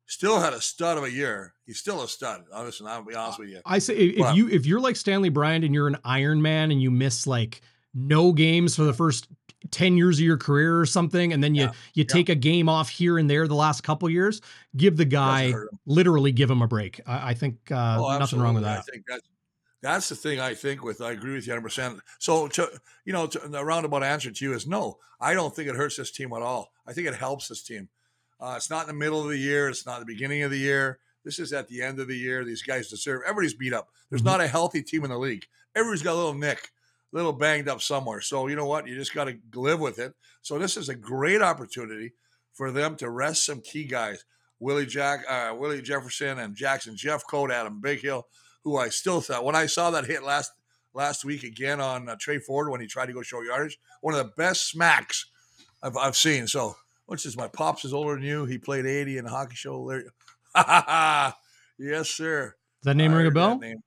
[0.07, 1.53] Still had a stud of a year.
[1.65, 2.43] He's still a stud.
[2.53, 3.61] Listen, I'll be honest with you.
[3.65, 6.71] I say if but, you if you're like Stanley Bryant and you're an Iron Man
[6.71, 7.61] and you miss like
[7.93, 9.27] no games for the first
[9.69, 11.71] 10 years of your career or something and then you yeah.
[11.93, 12.33] you take yeah.
[12.33, 14.41] a game off here and there the last couple years
[14.75, 15.53] give the guy
[15.85, 16.99] literally give him a break.
[17.05, 19.27] I, I think uh, oh, nothing wrong with that i think that's
[19.83, 22.69] that's the thing i think with i agree with you 100% so to
[23.05, 24.97] you know to, the roundabout answer to you is no.
[25.21, 26.73] I don't think it hurts this team at all.
[26.87, 27.89] I think it helps this team.
[28.39, 29.69] Uh, it's not in the middle of the year.
[29.69, 30.97] It's not the beginning of the year.
[31.23, 32.43] This is at the end of the year.
[32.43, 33.89] These guys deserve everybody's beat up.
[34.09, 34.31] There's mm-hmm.
[34.31, 35.45] not a healthy team in the league.
[35.75, 36.71] Everybody's got a little nick
[37.11, 38.21] little banged up somewhere.
[38.21, 38.87] So you know what?
[38.87, 40.13] You just got to live with it.
[40.41, 42.13] So this is a great opportunity
[42.53, 44.23] for them to rest some key guys.
[44.59, 48.23] Willie Jack, uh, Willie Jefferson, and Jackson Jeff Jeffcoat, Adam Bighill,
[48.63, 50.51] who I still thought when I saw that hit last
[50.93, 54.13] last week again on uh, Tre Ford when he tried to go show yardage, one
[54.13, 55.25] of the best smacks
[55.81, 56.47] I've, I've seen.
[56.47, 58.45] So, which is my pops is older than you.
[58.45, 59.81] He played 80 in the hockey show.
[59.81, 60.03] Larry.
[61.79, 62.55] yes, sir.
[62.81, 63.57] Does that name ring a bell?
[63.57, 63.81] Name.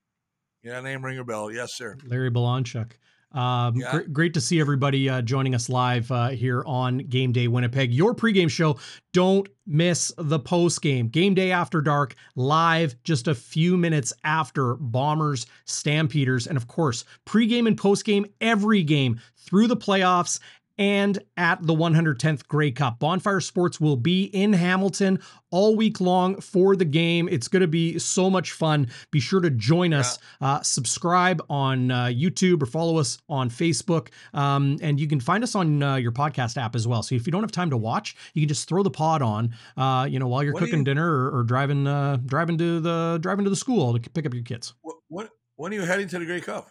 [0.63, 1.51] Yeah, name ring a bell.
[1.51, 1.97] Yes, sir.
[2.07, 2.93] Larry Balanchuk.
[3.35, 3.91] Um, yeah.
[3.91, 7.93] gr- great to see everybody uh, joining us live uh, here on Game Day Winnipeg.
[7.93, 8.79] Your pregame show.
[9.13, 11.09] Don't miss the post game.
[11.09, 17.05] Game Day After Dark live just a few minutes after Bombers Stampeders, and of course
[17.27, 20.39] pregame and postgame every game through the playoffs
[20.79, 22.99] and at the 110th Grey Cup.
[22.99, 27.29] Bonfire Sports will be in Hamilton all week long for the game.
[27.31, 28.89] It's going to be so much fun.
[29.11, 30.19] Be sure to join us.
[30.41, 34.09] Uh, subscribe on uh, YouTube or follow us on Facebook.
[34.33, 37.03] Um, and you can find us on uh, your podcast app as well.
[37.03, 39.55] So if you don't have time to watch, you can just throw the pod on,
[39.77, 42.81] uh, you know, while you're what cooking you, dinner or, or driving uh, driving to
[42.81, 44.75] the driving to the school to pick up your kids.
[44.83, 46.69] What, what when are you heading to the Grey Cup?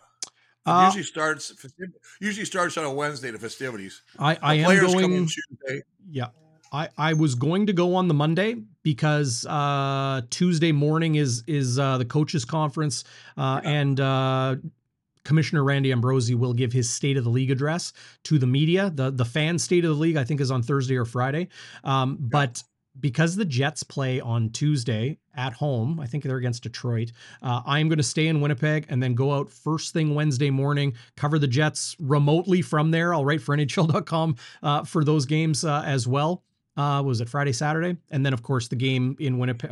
[0.66, 1.54] Uh, usually starts
[2.22, 3.32] usually starts on a Wednesday.
[3.32, 4.02] The festivities.
[4.18, 5.28] I, I am going.
[5.28, 5.82] Tuesday.
[6.10, 6.28] Yeah,
[6.72, 11.78] I, I was going to go on the Monday because uh, Tuesday morning is is
[11.78, 13.04] uh, the coaches conference
[13.38, 13.70] uh, Yeah.
[13.70, 14.56] and uh,
[15.24, 18.90] Commissioner Randy Ambrosie will give his State of the League address to the media.
[18.90, 21.50] the The fan State of the League I think is on Thursday or Friday,
[21.84, 22.64] um, but
[23.00, 27.12] because the Jets play on Tuesday at home, I think they're against Detroit.
[27.42, 30.50] Uh, I am going to stay in Winnipeg and then go out first thing Wednesday
[30.50, 33.14] morning, cover the Jets remotely from there.
[33.14, 36.44] I'll write for NHL.com uh, for those games uh, as well.
[36.76, 39.70] Uh, was it Friday, Saturday, and then of course the game in Winnipeg.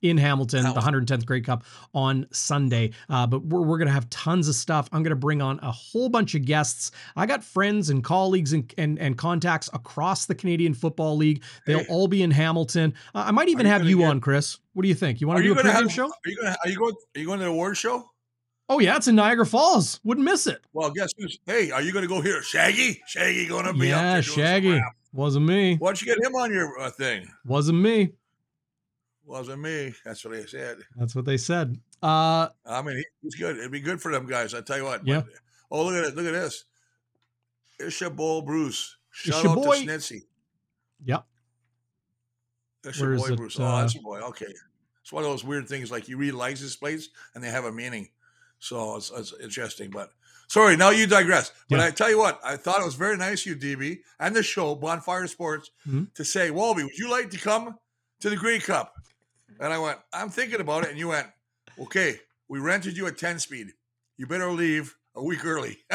[0.00, 2.92] In Hamilton, the 110th Grey Cup on Sunday.
[3.08, 4.88] Uh, but we're, we're going to have tons of stuff.
[4.92, 6.92] I'm going to bring on a whole bunch of guests.
[7.16, 11.42] I got friends and colleagues and, and, and contacts across the Canadian Football League.
[11.66, 11.86] They'll Hey.
[11.88, 12.94] all be in Hamilton.
[13.12, 14.58] Uh, I might even have you get- on, Chris.
[14.74, 15.20] What do you think?
[15.20, 15.90] You want to do a pregame have?
[15.92, 16.04] show?
[16.06, 16.56] Are you gonna?
[16.64, 16.94] Are you going?
[17.16, 18.08] Are you going to the award show?
[18.68, 19.98] Oh yeah, it's in Niagara Falls.
[20.04, 20.60] Wouldn't miss it.
[20.72, 21.38] Well, guess who's?
[21.46, 23.00] Hey, are you going to go here, Shaggy?
[23.08, 24.80] Shaggy going to be up Yeah, there doing some Shaggy.
[25.12, 25.76] Wasn't me.
[25.78, 27.26] Why don't you get him on your uh, thing?
[27.44, 28.10] Wasn't me.
[29.28, 29.92] Wasn't me.
[30.06, 30.78] That's what they said.
[30.96, 31.78] That's what they said.
[32.02, 33.58] Uh, I mean, he's good.
[33.58, 34.54] It'd be good for them guys.
[34.54, 35.06] I tell you what.
[35.06, 35.20] Yeah.
[35.20, 35.32] But-
[35.70, 36.16] oh, look at it.
[36.16, 36.64] Look at this.
[37.78, 38.96] It's your boy Bruce.
[39.10, 39.80] Shout out boy.
[39.80, 40.22] to Snitsy.
[41.04, 41.24] yep.
[42.82, 43.58] That's your boy it, Bruce.
[43.60, 44.20] Oh, uh, that's your boy.
[44.20, 44.52] Okay.
[45.02, 47.72] It's one of those weird things like you read license plates and they have a
[47.72, 48.08] meaning.
[48.60, 49.90] So it's, it's interesting.
[49.90, 50.10] But
[50.48, 51.52] sorry, now you digress.
[51.68, 51.86] But Yeah.
[51.86, 54.42] I tell you what, I thought it was very nice of you, DB, and the
[54.42, 56.12] show, Bonfire Sports, Mhm.
[56.14, 57.78] to say, Walby, would you like to come
[58.20, 58.94] to the Grey Cup?
[59.60, 60.90] And I went, I'm thinking about it.
[60.90, 61.26] And you went,
[61.78, 63.72] okay, we rented you a 10 speed.
[64.16, 65.78] You better leave a week early.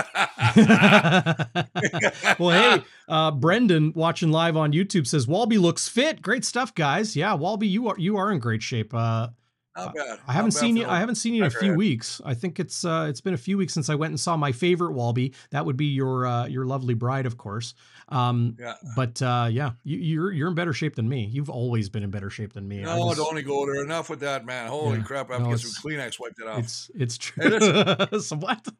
[2.39, 6.21] well, hey, uh, Brendan watching live on YouTube says Walby looks fit.
[6.21, 7.15] Great stuff, guys.
[7.15, 8.93] Yeah, Walby, you are you are in great shape.
[8.93, 9.29] Uh,
[9.75, 10.19] Not bad.
[10.27, 10.85] I haven't bad seen you.
[10.87, 12.21] I haven't seen you in a few weeks.
[12.23, 14.51] I think it's uh, it's been a few weeks since I went and saw my
[14.51, 15.33] favorite Walby.
[15.49, 17.73] That would be your uh, your lovely bride, of course.
[18.09, 18.75] Um, Yeah.
[18.95, 21.25] but uh, yeah, you, you're you're in better shape than me.
[21.25, 22.81] You've always been in better shape than me.
[22.81, 23.83] No, was- don't go there.
[23.83, 24.67] Enough with that, man.
[24.69, 25.03] Holy Yeah.
[25.03, 25.29] crap.
[25.31, 26.59] I have No, to get some Kleenex wiped it off.
[26.59, 27.49] It's it's true.
[27.59, 28.67] Hey, so what?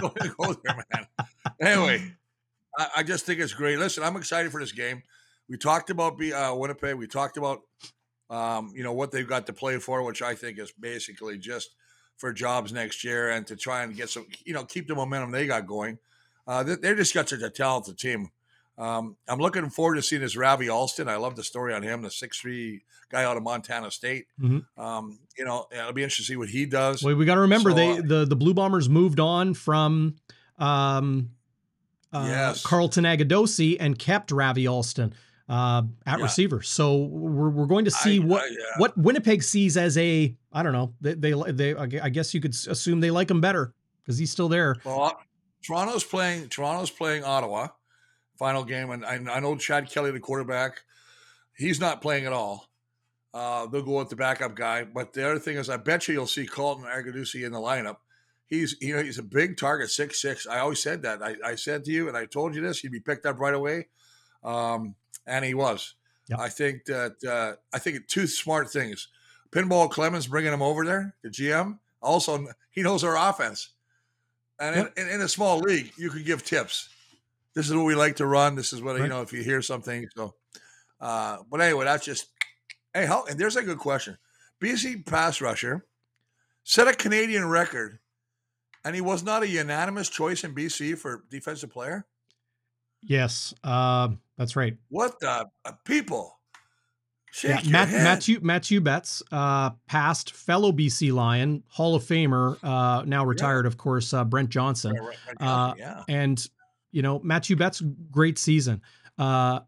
[0.00, 1.06] Don't go there, man.
[1.60, 2.12] Anyway,
[2.78, 3.78] I, I just think it's great.
[3.78, 5.02] Listen, I'm excited for this game.
[5.48, 6.94] We talked about be, uh, Winnipeg.
[6.96, 7.60] We talked about
[8.32, 11.70] um, you know what they've got to play for, which I think is basically just
[12.16, 15.30] for jobs next year and to try and get some, you know, keep the momentum
[15.30, 15.98] they got going.
[16.46, 18.30] Uh, they, they just got such a talented team.
[18.78, 21.08] Um, I'm looking forward to seeing this Ravi Alston.
[21.08, 24.26] I love the story on him, the six three guy out of Montana State.
[24.40, 24.64] Mhm.
[24.78, 27.02] Um, you know, it'll be interesting to see what he does.
[27.02, 30.16] Well, we got to remember So, they uh, the the Blue Bombers moved on from
[30.58, 31.30] um,
[32.12, 32.62] uh, Yes.
[32.64, 35.12] Carlton Agudosi and kept Ravi Alston
[35.48, 36.24] uh, at Yeah.
[36.24, 36.62] receiver.
[36.62, 38.58] So we're, we're going to see I- what I- yeah.
[38.78, 42.54] what Winnipeg sees as a I don't know they they, they I guess you could
[42.68, 44.76] assume they like him better because he's still there.
[44.84, 45.18] Well,
[45.64, 46.48] Toronto's playing.
[46.48, 47.68] Toronto's playing Ottawa,
[48.38, 50.80] final game, and I, I know Chad Kelly, the quarterback,
[51.56, 52.68] he's not playing at all.
[53.34, 54.84] Uh, they'll go with the backup guy.
[54.84, 57.96] But the other thing is, I bet you you'll see Colton Agudosi in the lineup.
[58.46, 60.46] He's you know he's a big target, six six.
[60.46, 61.22] I always said that.
[61.22, 63.54] I, I said to you, and I told you this, he'd be picked up right
[63.54, 63.86] away,
[64.44, 64.94] um,
[65.26, 65.94] and he was.
[66.28, 66.38] Yep.
[66.38, 69.08] I think that uh, I think two smart things.
[69.50, 71.78] Pinball Clemens bringing him over there, the GM.
[72.00, 73.70] Also, he knows our offense.
[74.58, 74.92] And Yep.
[74.96, 76.88] in, in, a small league, you can give tips.
[77.54, 78.54] This is what we like to run.
[78.54, 79.20] This is what you know.
[79.20, 80.34] If you hear something, so.
[81.00, 82.28] Uh, but anyway, that's just.
[82.94, 83.24] Hey, how?
[83.24, 84.16] And there's a good question.
[84.62, 85.84] BC pass rusher
[86.64, 87.98] set a Canadian record,
[88.84, 92.06] and he was not a unanimous choice in BC for defensive player.
[93.02, 94.10] Yes, uh,
[94.42, 94.76] that's right.
[94.88, 96.38] What the uh, people?
[97.30, 97.90] Shake Yeah, Matt.
[97.90, 103.78] Matthew Matthew Betts, uh, past fellow BC Lion, Hall of Famer, uh, now retired, of
[103.78, 104.12] course.
[104.12, 104.92] Uh, Brent Johnson.
[104.94, 106.02] Right, right, Uh, yeah.
[106.08, 106.46] and
[106.90, 108.82] you know Matthew Betts great season.
[109.18, 109.60] Uh,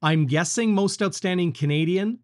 [0.00, 2.20] I'm guessing most outstanding Canadian,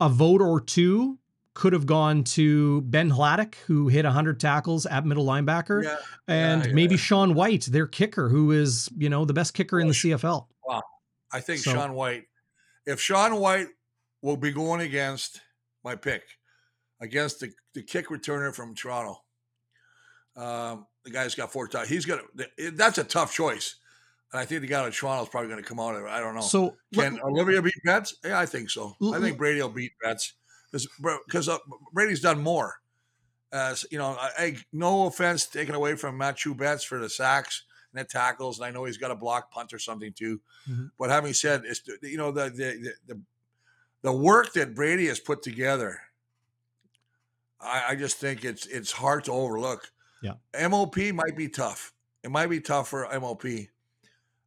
[0.00, 1.18] a vote or two
[1.54, 5.96] could have gone to Ben Hladek, who hit 100 tackles at middle linebacker, yeah.
[6.28, 7.00] and yeah, maybe yeah.
[7.00, 10.06] Sean Whyte, their kicker, who is you know the best kicker in Oh, the sh-
[10.06, 10.46] CFL.
[11.32, 12.24] I think So- Sean Whyte.
[12.86, 13.68] If Sean Whyte
[14.22, 15.40] will be going against
[15.84, 16.22] my pick,
[17.00, 19.22] against the, the kick returner from Toronto,
[20.36, 21.88] um, the guy's got four touchdowns.
[21.88, 22.20] He's got
[22.74, 23.76] that's a tough choice,
[24.32, 26.08] and I think the guy in Toronto is probably going to come out of it.
[26.08, 26.40] I don't know.
[26.40, 28.16] So let- Can Olivia beat Betts?
[28.24, 28.96] Yeah, I think so.
[29.14, 30.34] I think Brady will beat Betts
[30.72, 31.58] because uh,
[31.92, 32.76] Brady's done more.
[33.52, 37.64] As you know, I, I, no offense taken away from Matthew Betts for the sacks
[37.94, 40.40] and tackles, and I know he's got a block punt or something too.
[40.68, 40.90] Mhm.
[40.98, 43.20] But having said, it's you know the the, the the
[44.02, 46.00] the work that Brady has put together.
[47.60, 49.90] I, I just think it's it's hard to overlook.
[50.22, 50.34] Yeah.
[50.68, 51.92] MOP might be tough.
[52.22, 53.42] It might be tough for MOP.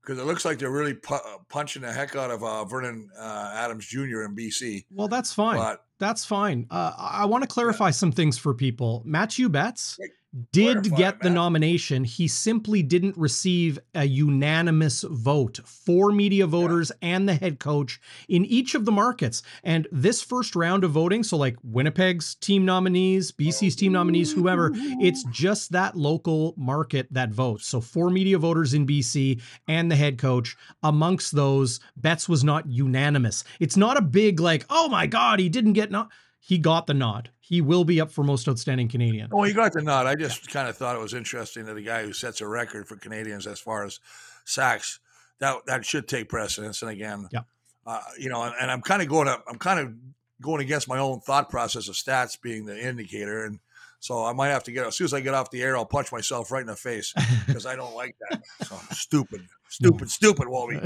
[0.01, 1.17] because it looks like they're really pu-
[1.49, 4.21] punching the heck out of uh, Vernon uh, Adams Jr.
[4.23, 4.85] in BC.
[4.91, 5.57] Well, that's fine.
[5.57, 6.67] But That's fine.
[6.69, 9.01] Uh, I want to clarify some things for people.
[9.05, 10.07] Matthew Betts Yeah,
[10.51, 12.03] did get the nomination.
[12.03, 15.59] He simply didn't receive a unanimous vote.
[15.65, 19.43] Four media voters and the head coach in each of the markets.
[19.63, 24.71] And this first round of voting, so like Winnipeg's team nominees, BC's team nominees, whoever,
[24.73, 27.67] it's just that local market that votes.
[27.67, 30.57] So four media voters in BC and the head coach.
[30.81, 33.43] Amongst those, Betts was not unanimous.
[33.59, 36.07] It's not a big like, oh my God, he didn't get no.
[36.39, 37.29] He got the nod.
[37.45, 39.27] He will be up for most outstanding Canadian.
[39.33, 40.05] Oh, he got the nod.
[40.05, 42.87] I just kind of thought it was interesting that a guy who sets a record
[42.87, 43.99] for Canadians as far as
[44.45, 44.99] sacks
[45.39, 46.81] that that should take precedence.
[46.81, 47.41] And again, Yeah.
[47.85, 49.43] uh, you know, and, and I'm kind of going up.
[49.45, 49.93] I'm kind of
[50.41, 53.59] going against my own thought process of stats being the indicator, and
[53.99, 55.85] so I might have to get as soon as I get off the air, I'll
[55.85, 57.13] punch myself right in the face
[57.45, 58.41] because I don't like that.
[58.65, 60.79] So stupid, stupid, stupid, Walby.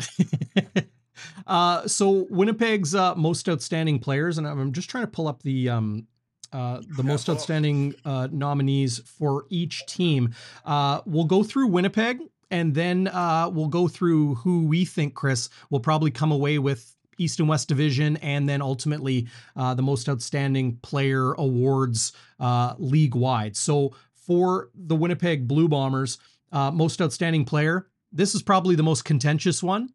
[1.48, 5.44] uh, so Winnipeg's uh, most outstanding players, and I'm I'm just trying to pull up
[5.44, 6.08] the um,
[6.54, 10.34] uh, the most outstanding uh, nominees for each team.
[10.66, 12.20] Uh, we'll go through Winnipeg,
[12.52, 16.94] and then uh, we'll go through who we think Chris will probably come away with.
[17.20, 23.16] East and West Division, and then ultimately uh, the most outstanding player awards uh, league
[23.16, 23.58] wide.
[23.58, 26.20] So for the Winnipeg Blue Bombers,
[26.52, 29.90] uh, most outstanding player, this is probably the most contentious one.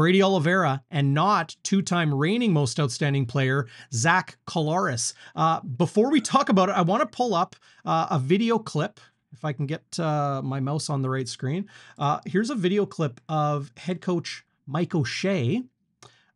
[0.00, 5.12] Brady Oliveira and not two-time reigning most outstanding player Zach Collaros.
[5.36, 8.98] Uh, before we talk about it, I want to pull up uh, a video clip.
[9.34, 12.86] If I can get uh, my mouse on the right screen, uh, here's a video
[12.86, 15.64] clip of head coach Mike O'Shea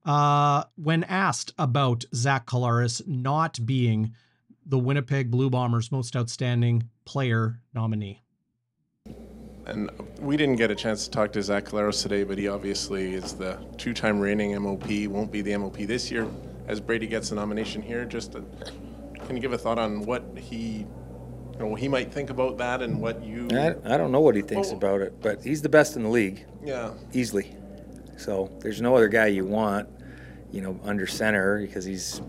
[0.04, 4.12] uh, when asked about Zach Collaros not being
[4.66, 8.23] the Winnipeg Blue Bombers most outstanding player nominee.
[9.66, 13.14] And we didn't get a chance to talk to Zach Collaros today, but he obviously
[13.14, 14.84] is the two-time reigning MOP.
[15.08, 16.28] Won't be the MOP this year,
[16.68, 18.04] as Brady gets the nomination here.
[18.04, 18.42] Just, a,
[19.26, 20.86] can you give a thought on what he,
[21.52, 23.48] you know, he might think about that, and what you?
[23.52, 24.76] I, I don't know what he thinks Oh.
[24.76, 27.56] about it, but he's the best in the league, Yeah, easily.
[28.18, 29.88] So there's no other guy you want,
[30.52, 32.20] you know, under center because he's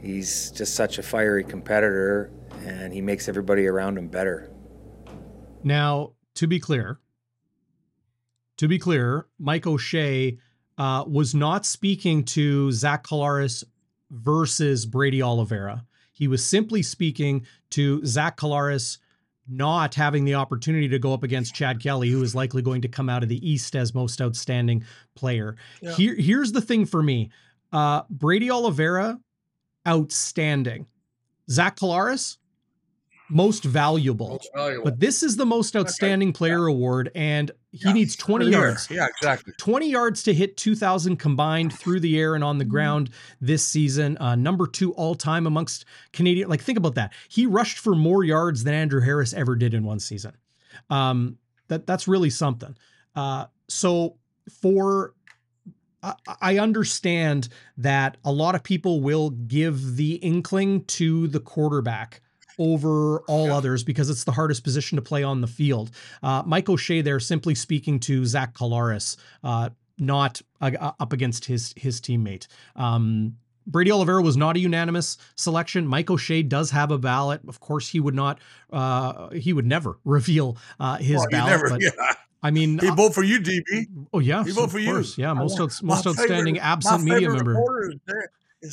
[0.00, 2.30] he's just such a fiery competitor,
[2.64, 4.48] and he makes everybody around him better.
[5.64, 6.98] Now, to be clear,
[8.58, 10.38] to be clear, Mike O'Shea
[10.78, 13.64] uh, was not speaking to Zach Collaros
[14.10, 15.84] versus Brady Oliveira.
[16.12, 18.98] He was simply speaking to Zach Collaros
[19.48, 22.88] not having the opportunity to go up against Chad Kelly, who is likely going to
[22.88, 25.56] come out of the East as most outstanding player.
[25.80, 25.92] Yeah.
[25.92, 27.30] Here, here's the thing for me:
[27.72, 29.18] uh, Brady Oliveira,
[29.86, 30.86] outstanding.
[31.48, 32.38] Zach Kolaris,
[33.28, 34.28] most valuable.
[34.30, 34.84] Most valuable.
[34.84, 38.52] But this is the most outstanding player award, and he Yeah, needs 20 sure.
[38.52, 38.88] yards.
[38.90, 39.52] Yeah, exactly.
[39.58, 42.70] 20 yards to hit 2,000 combined through the air and on the Mm-hmm.
[42.70, 43.10] ground
[43.40, 44.16] this season.
[44.18, 46.48] Uh, number two all time amongst Canadian.
[46.48, 47.12] Like, think about that.
[47.28, 50.32] He rushed for more yards than Andrew Harris ever did in one season.
[50.90, 52.76] Um, that that's really something.
[53.14, 54.16] Uh, so
[54.60, 55.14] for
[56.02, 62.20] I- I understand that a lot of people will give the inkling to the quarterback
[62.58, 63.56] over all Yeah.
[63.56, 65.90] others because it's the hardest position to play on the field.
[66.22, 71.72] Uh, Mike O'Shea there simply speaking to Zach Collaros, uh, not uh, up against his
[71.76, 72.46] his teammate.
[72.76, 73.36] Um,
[73.68, 75.88] Brady Oliveira was not a unanimous selection.
[75.88, 77.40] Mike O'Shea does have a ballot.
[77.48, 78.38] Of course, he would not.
[78.72, 81.50] Uh, he would never reveal uh, his Well, ballot.
[81.50, 81.90] never, but yeah.
[82.42, 83.86] I mean, He uh, vote for you, DB.
[84.12, 85.02] oh yeah, He vote for you.
[85.16, 87.92] Yeah, most outs- most my outstanding favorite- absent media member.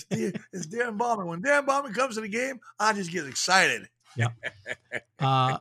[0.09, 1.27] Dan- Is, Dan- Bauming.
[1.27, 3.87] When Dan Bauming comes to the game, I just get excited.
[4.15, 4.29] Yeah.
[5.19, 5.57] Uh,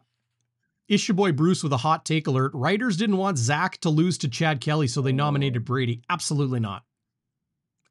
[0.88, 2.50] your boy Bruce with a hot take alert.
[2.52, 6.02] Writers didn't want Zach to lose to Chad Kelly, so they nominated Brady.
[6.10, 6.82] Absolutely not.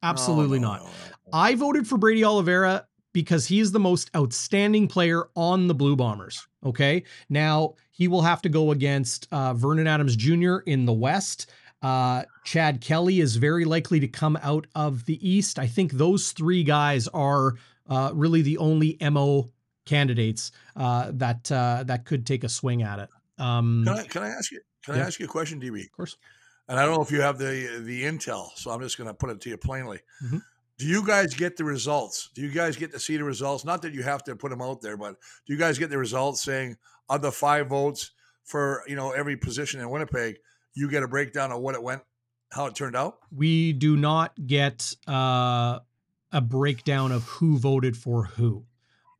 [0.03, 0.83] Absolutely No, no, not.
[0.83, 0.91] no, no.
[1.33, 5.95] I voted for Brady Oliveira because he is the most outstanding player on the Blue
[5.95, 6.45] Bombers.
[6.65, 7.03] Okay.
[7.29, 10.57] Now he will have to go against uh, Vernon Adams Jr.
[10.65, 11.49] in the West.
[11.81, 15.57] Uh, Chad Kelly is very likely to come out of the East.
[15.59, 17.53] I think those three guys are
[17.89, 19.51] uh, really the only MO
[19.85, 23.09] candidates uh, that uh, that could take a swing at it.
[23.39, 24.61] Um, Can I, can I ask you?
[24.85, 25.03] Can Yeah.
[25.03, 25.83] I ask you a question, DB?
[25.85, 26.17] of course.
[26.69, 29.13] And I don't know if you have the the intel, so I'm just going to
[29.13, 29.99] put it to you plainly.
[30.23, 30.41] Mhm.
[30.77, 32.29] Do you guys get the results?
[32.33, 33.65] Do you guys get to see the results?
[33.65, 35.15] Not that you have to put them out there, but
[35.45, 36.77] do you guys get the results saying
[37.09, 38.11] of the five votes
[38.43, 40.37] for you know every position in Winnipeg,
[40.73, 42.01] you get a breakdown of what it went,
[42.51, 43.17] how it turned out?
[43.31, 45.79] we do not get uh,
[46.31, 48.65] a breakdown of who voted for who.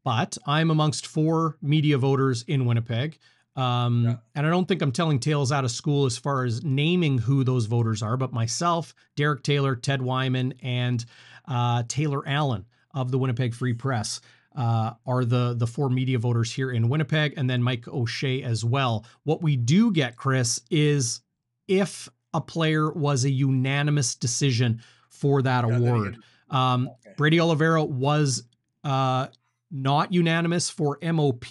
[0.03, 3.19] But I'm amongst four media voters in Winnipeg.
[3.55, 4.15] Um, Yeah.
[4.33, 7.43] And I don't think I'm telling tales out of school as far as naming who
[7.43, 11.05] those voters are, but myself, Derek Taylor, Ted Wyman, and
[11.47, 14.21] uh, Taylor Allen of the Winnipeg Free Press
[14.55, 18.65] uh, are the the four media voters here in Winnipeg, and then Mike O'Shea as
[18.65, 19.05] well.
[19.23, 21.21] What we do get, Chris, is
[21.67, 26.17] if a player was a unanimous decision for that Yeah, award.
[26.49, 27.13] Um, Okay.
[27.17, 28.43] Brady Oliveira was
[28.83, 29.27] uh,
[29.69, 31.45] not unanimous for MOP.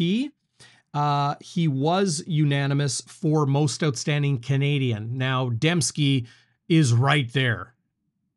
[0.93, 5.17] Uh, he was unanimous for most outstanding Canadian.
[5.17, 6.27] Now Demski
[6.69, 7.75] is right there,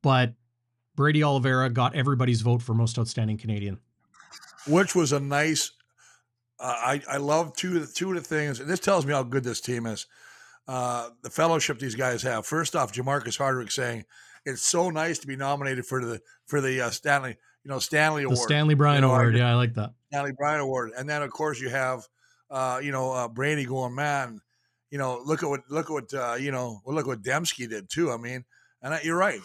[0.01, 0.33] but
[0.95, 3.79] Brady Oliveira got everybody's vote for most outstanding Canadian.
[4.67, 5.71] which was a nice.
[6.59, 9.13] Uh, I I love two of the, two of the things, and this tells me
[9.13, 10.05] how good this team is.
[10.67, 12.45] Uh, the fellowship these guys have.
[12.45, 14.05] First off, Jermarcus Hardrick saying
[14.45, 18.23] it's so nice to be nominated for the for the uh, Stanley you know Stanley
[18.23, 19.35] The Award, Stanley Bryan You know, Award.
[19.35, 19.91] Yeah, I like that.
[20.11, 22.07] Stanley Bryan Award, and then of course you have
[22.49, 24.39] uh, you know uh, Brady going man.
[24.91, 26.81] You know, look at what look at what uh, you know.
[26.85, 28.11] Well, look what Demski did too.
[28.11, 28.45] I mean,
[28.81, 29.39] and I, you're right.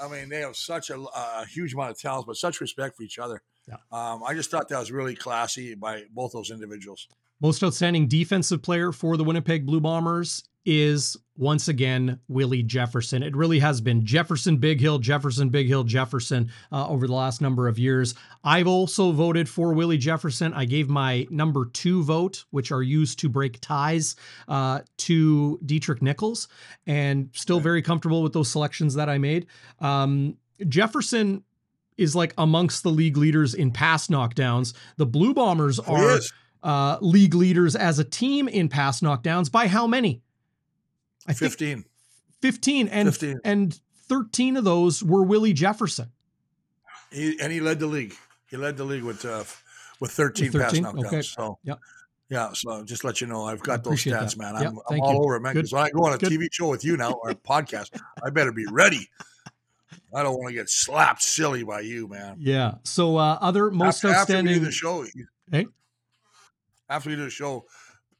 [0.00, 3.04] I mean, they have such a, a huge amount of talent, but such respect for
[3.04, 3.42] each other.
[3.68, 3.76] Yeah.
[3.92, 7.06] Um, I just thought that was really classy by both those individuals.
[7.40, 13.22] Most outstanding defensive player for the Winnipeg Blue Bombers is once again Willie Jefferson.
[13.22, 17.40] It really has been Jefferson, Big Hill, Jefferson, Big Hill, Jefferson uh, over the last
[17.40, 18.14] number of years.
[18.44, 20.54] I've also voted for Willie Jefferson.
[20.54, 24.16] I gave my number two vote, which are used to break ties,
[24.48, 26.48] uh, to Deatrick Nichols,
[26.86, 29.46] and still very comfortable with those selections that I made.
[29.80, 30.36] Um,
[30.68, 31.42] Jefferson
[31.96, 34.74] is like amongst the league leaders in pass knockdowns.
[34.96, 36.20] The Blue Bombers are
[36.62, 40.22] uh, league leaders as a team in pass knockdowns by how many?
[41.26, 41.84] I think 15.
[42.42, 43.40] 15 and 15.
[43.44, 46.10] and 13 of those were Willie Jefferson.
[47.10, 48.14] He, and he led the league.
[48.50, 49.44] He led the league with uh,
[50.00, 50.84] with 13, With pass 13?
[50.84, 51.06] knockdowns.
[51.06, 51.22] Okay.
[51.22, 51.78] So Yep.
[52.28, 54.38] yeah, so just let you know, I've got those stats, that.
[54.38, 54.54] man.
[54.54, 55.18] Yep, I'm, I'm all you.
[55.20, 55.54] over it, man.
[55.54, 56.30] Because when I go on a Good.
[56.32, 59.08] TV show with you now or a podcast, I better be ready.
[60.14, 62.36] I don't want to get slapped silly by you, man.
[62.38, 62.74] Yeah.
[62.84, 64.54] So uh, other most after, after we outstanding.
[64.58, 65.04] do the show,
[65.50, 65.66] Hey?
[66.88, 67.64] after we do the show,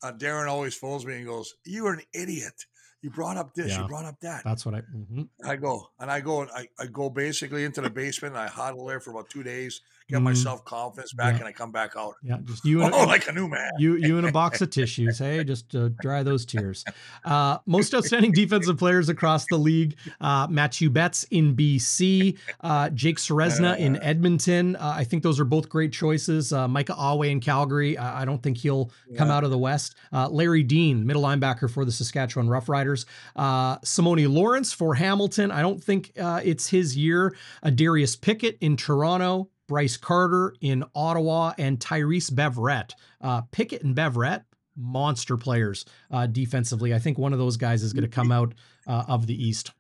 [0.03, 2.65] uh, Darrin always phones me and goes, "You are an idiot.
[3.05, 3.69] You brought up this.
[3.69, 3.83] Yeah.
[3.83, 4.81] You brought up that." That's what I.
[4.81, 5.29] mhm.
[5.45, 8.47] I go and I go and I, I go basically into the basement and I
[8.49, 10.23] huddle there for about two days, get Mhm.
[10.23, 11.39] my self confidence back, Yeah.
[11.41, 12.15] and I come back out.
[12.23, 12.37] Yeah.
[12.45, 13.71] Just you and Oh, like a new man.
[13.79, 16.85] you you in a box of tissues hey just uh, dry those tears
[17.25, 23.17] uh, most outstanding defensive players across the league uh, mathieu betts in bc uh, jake
[23.19, 27.41] Ceresna in edmonton uh, i think those are both great choices uh, micah awe in
[27.41, 31.23] calgary uh, i don't think he'll come out of the west uh, larry dean middle
[31.23, 36.69] linebacker for the saskatchewan roughriders uh, simoni lawrence for hamilton i don't think uh, it's
[36.69, 42.93] his year uh, darius pickett in toronto Bryce Carter in Ottawa and Tyrice Beverette.
[43.21, 44.45] Uh, Pickett and Beverette,
[44.77, 46.95] monster players uh, defensively.
[46.95, 48.55] I think one of those guys is going to come out
[48.87, 49.73] uh, of the East.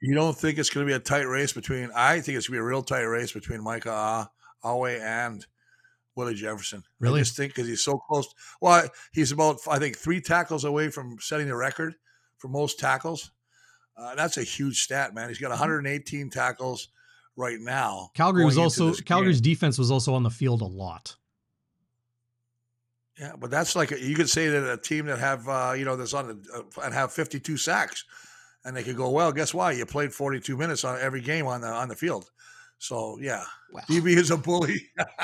[0.00, 1.90] You don't think it's going to be a tight race between?
[1.94, 4.30] I think it's going to be a real tight race between Micah Ah-
[4.62, 5.44] Awe and
[6.14, 6.84] Willie Jefferson.
[7.00, 7.20] Really?
[7.20, 8.28] I just think because he's so close.
[8.60, 11.94] Well, he's about I think three tackles away from setting the record
[12.38, 13.30] for most tackles.
[13.96, 15.28] Uh, that's a huge stat, man.
[15.28, 16.88] He's got 118 tackles
[17.38, 18.10] right now.
[18.14, 19.06] Calgary was also this game.
[19.06, 21.16] Calgary's defense was also on the field a lot.
[23.18, 25.84] Yeah, but that's like a, you could say that a team that have uh, you
[25.84, 28.04] know that's on the uh, and have 52 sacks,
[28.64, 29.72] and they could go, well, guess why?
[29.72, 32.30] You played 42 minutes on every game on the on the field.
[32.78, 33.80] So yeah, Wow.
[33.88, 34.82] DB is a bully.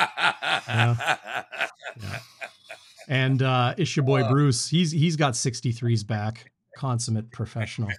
[3.07, 4.27] And uh, it's your boy.
[4.31, 4.67] Bruce.
[4.67, 6.51] He's he's got 63s back.
[6.75, 7.89] Consummate professional.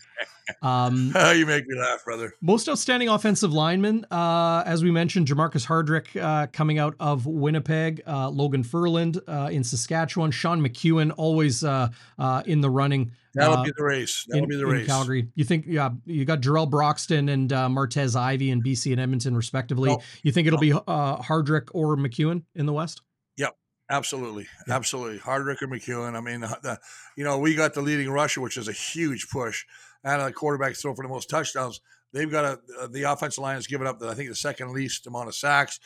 [0.62, 2.34] Um, you make me laugh, brother.
[2.42, 8.02] Most outstanding offensive lineman, uh, as we mentioned, Jermarcus Hardrick uh, coming out of Winnipeg,
[8.08, 13.12] uh, Logan Ferland uh, in Saskatchewan, Sean McEwen always uh, uh, in the running.
[13.36, 14.26] That'll be the race.
[14.30, 14.88] That'll in, be the in race.
[14.88, 15.28] Calgary.
[15.36, 19.36] You think, yeah, you got Jarell Broxton and uh, Martez Ivey in BC and Edmonton,
[19.36, 19.90] respectively.
[19.90, 20.02] No.
[20.24, 23.02] You think it'll be uh, Hardrick or McEwen in the West?
[23.38, 23.56] Yep.
[23.90, 25.20] Absolutely, absolutely.
[25.20, 26.16] Hardrick or McEwen.
[26.16, 26.80] I mean, the, the,
[27.16, 29.66] you know, we got the leading rusher, which is a huge push,
[30.06, 31.82] and a quarterback throw for the most touchdowns.
[32.14, 35.06] They've got a the offensive line has given up, the, I think, the second least
[35.08, 35.82] amount of sacks.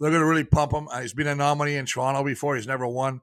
[0.00, 0.88] They're going to really pump him.
[0.88, 2.56] Uh, He's been a nominee in Toronto before.
[2.56, 3.20] He's never won.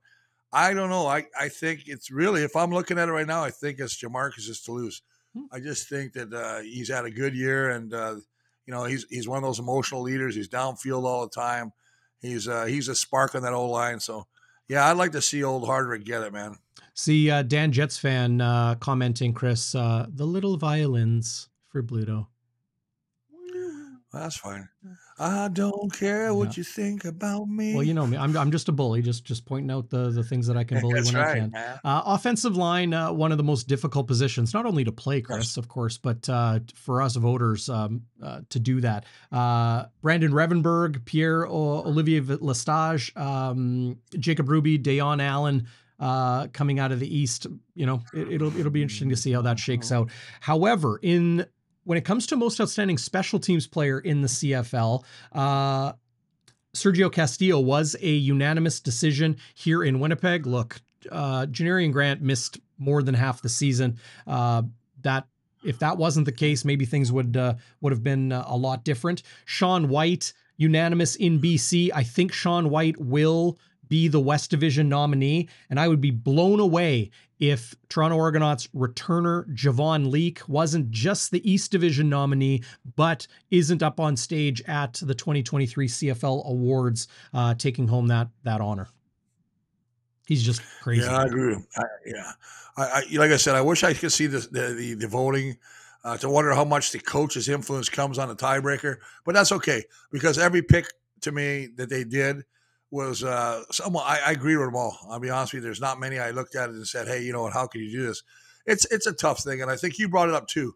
[0.53, 1.07] I don't know.
[1.07, 3.95] I, I think it's really, if I'm looking at it right now, I think it's
[4.01, 5.01] Jermarcus is to lose.
[5.35, 5.45] Hmm.
[5.51, 8.15] I just think that uh, he's had a good year, and uh,
[8.65, 10.35] you know, he's he's one of those emotional leaders.
[10.35, 11.71] He's downfield all the time.
[12.19, 13.99] He's uh, he's a spark on that old line.
[13.99, 14.27] So,
[14.67, 16.57] yeah, I'd like to see old Hardrick get it, man.
[16.97, 22.27] See, uh, Dan Jets fan uh, commenting, Chris, uh, the little violins for Bluto.
[24.13, 24.69] That's fine.
[25.19, 27.73] I don't care what you think about me.
[27.73, 28.15] Well, you know me.
[28.15, 30.79] I'm, I'm just a bully, just just pointing out the the things that I can
[30.81, 31.53] bully when I can.
[31.53, 35.37] Uh, offensive line, uh, one of the most difficult positions, not only to play, Chris,
[35.39, 35.57] Yes.
[35.57, 39.03] of course, but uh, for us voters um, uh, to do that.
[39.33, 45.67] Uh, Brandon Revenberg, Pierre Olivier Lestage, um, Jacob Ruby, Dejon Allen.
[45.97, 49.31] Uh, coming out of the East, you know, it, it'll it'll be interesting to see
[49.31, 50.09] how that shakes out.
[50.41, 51.45] However, in
[51.85, 55.93] when it comes to most outstanding special teams player in the CFL, uh,
[56.73, 60.45] Sergio Castillo was a unanimous decision here in Winnipeg.
[60.45, 60.81] Look,
[61.11, 63.97] uh, Janarion Grant missed more than half the season.
[64.27, 64.63] Uh,
[65.01, 65.27] that
[65.63, 68.83] if that wasn't the case, maybe things would uh, would have been uh, a lot
[68.83, 69.23] different.
[69.45, 71.91] Sean Whyte, unanimous in BC.
[71.93, 73.57] I think Sean Whyte will
[73.88, 79.45] be the West Division nominee, and I would be blown away if Toronto Argonauts returner
[79.53, 82.63] Javon Leake wasn't just the East Division nominee,
[82.95, 88.61] but isn't up on stage at the 2023 CFL Awards, uh, taking home that that
[88.61, 88.88] honor.
[90.27, 91.03] He's just crazy.
[91.03, 91.55] Yeah, I agree.
[91.77, 92.31] I, yeah,
[92.77, 95.57] I, I like I said, I wish I could see the the, the, the voting.
[96.03, 99.83] Uh, to wonder how much the coach's influence comes on the tiebreaker, but that's okay
[100.11, 100.86] because every pick
[101.21, 102.43] to me that they did
[102.95, 104.05] was uh, somewhat.
[104.07, 104.97] I, I agree with them all.
[105.09, 105.67] I'll be honest with you.
[105.67, 107.53] There's not many I looked at it and said, "Hey, you know what?
[107.53, 108.23] How can you do this?"
[108.65, 110.75] It's it's a tough thing, and I think you brought it up too.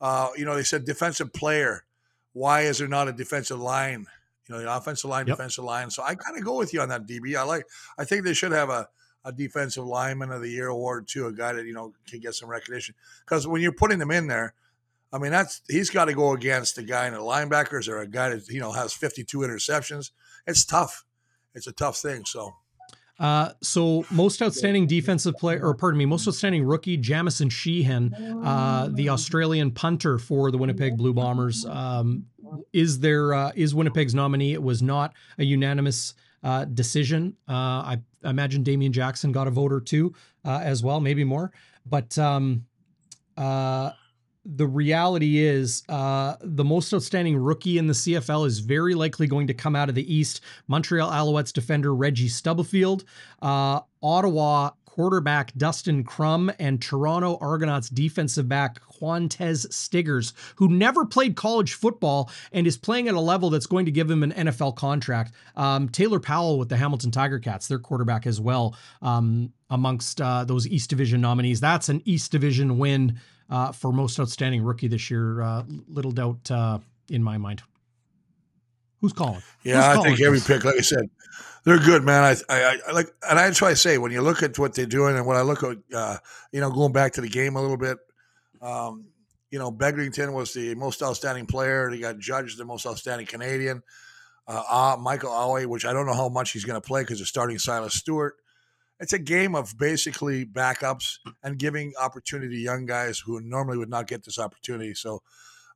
[0.00, 1.84] Uh, you know, they said defensive player.
[2.32, 4.06] Why is there not a defensive line?
[4.48, 5.36] You know, the offensive line, Yep.
[5.36, 5.90] defensive line.
[5.90, 7.36] So I kind of go with you on that, DB.
[7.36, 7.66] I like.
[7.98, 8.88] I think they should have a
[9.24, 12.34] a defensive lineman of the year award too, a guy that you know can get
[12.34, 12.94] some recognition.
[13.24, 14.54] Because when you're putting them in there,
[15.12, 18.06] I mean that's he's got to go against a guy in the linebackers or a
[18.06, 20.10] guy that you know has 52 interceptions.
[20.46, 21.04] It's tough.
[21.54, 22.24] It's a tough thing.
[22.24, 22.54] So
[23.18, 28.12] Uh, so most outstanding defensive player, or pardon me, most outstanding rookie, Jamieson Sheahan,
[28.44, 32.26] uh, the Australian punter for the Winnipeg Blue Bombers, um,
[32.72, 34.54] is their uh, is Winnipeg's nominee.
[34.54, 37.36] It was not a unanimous uh, decision.
[37.48, 41.52] Uh, I imagine Damian Jackson got a vote or two uh, as well, maybe more.
[41.86, 42.66] But um,
[44.44, 49.46] the reality is uh, the most outstanding rookie in the CFL is very likely going
[49.46, 50.40] to come out of the East.
[50.66, 53.04] Montreal Alouettes defender Reggie Stubblefield,
[53.40, 61.34] uh, Ottawa quarterback Dustin Crum, and Toronto Argonauts defensive back Qwan'tez Stiggers, who never played
[61.34, 64.76] college football and is playing at a level that's going to give him an NFL
[64.76, 65.32] contract.
[65.56, 70.44] Um, Taylor Powell with the Hamilton Tiger Cats, their quarterback as well, um, amongst uh,
[70.44, 71.60] those East Division nominees.
[71.60, 73.18] That's an East Division win
[73.52, 75.42] uh, for most outstanding rookie this year.
[75.42, 76.78] Uh, little doubt uh,
[77.10, 77.62] in my mind.
[79.00, 79.42] Who's calling?
[79.62, 80.46] yeah, Who's I calling think every this?
[80.46, 81.10] pick, like I said,
[81.64, 82.24] they're good, man.
[82.24, 84.86] I, I, I like, and that's why I say when you look at what they're
[84.86, 86.16] doing, and when I look at, uh,
[86.50, 87.98] you know, going back to the game a little bit,
[88.62, 89.08] um,
[89.50, 91.90] you know, Begelton was the most outstanding player.
[91.90, 93.82] He got judged the most outstanding Canadian.
[94.48, 97.18] Uh, uh, Michael Awe, which I don't know how much he's going to play because
[97.18, 98.36] they're starting Silas Stewart.
[99.02, 103.90] It's a game of basically backups and giving opportunity to young guys who normally would
[103.90, 104.94] not get this opportunity.
[104.94, 105.22] So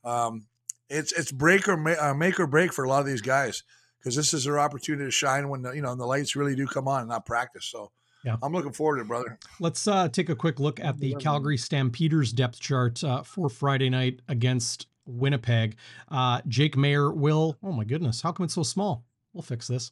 [0.04, 0.46] um,
[0.88, 3.64] it's it's break or ma- uh, make or break for a lot of these guys
[3.98, 6.66] because this is their opportunity to shine when the, you know the lights really do
[6.66, 7.64] come on, and not practice.
[7.66, 7.90] So
[8.24, 8.36] Yeah.
[8.42, 9.38] I'm looking forward to it, brother.
[9.58, 13.90] Let's uh, take a quick look at the Calgary Stampeders depth chart uh, for Friday
[13.90, 15.76] night against Winnipeg.
[16.08, 17.56] Uh, Jake Maier will.
[17.62, 19.04] Oh my goodness, how come it's so small?
[19.32, 19.90] We'll fix this.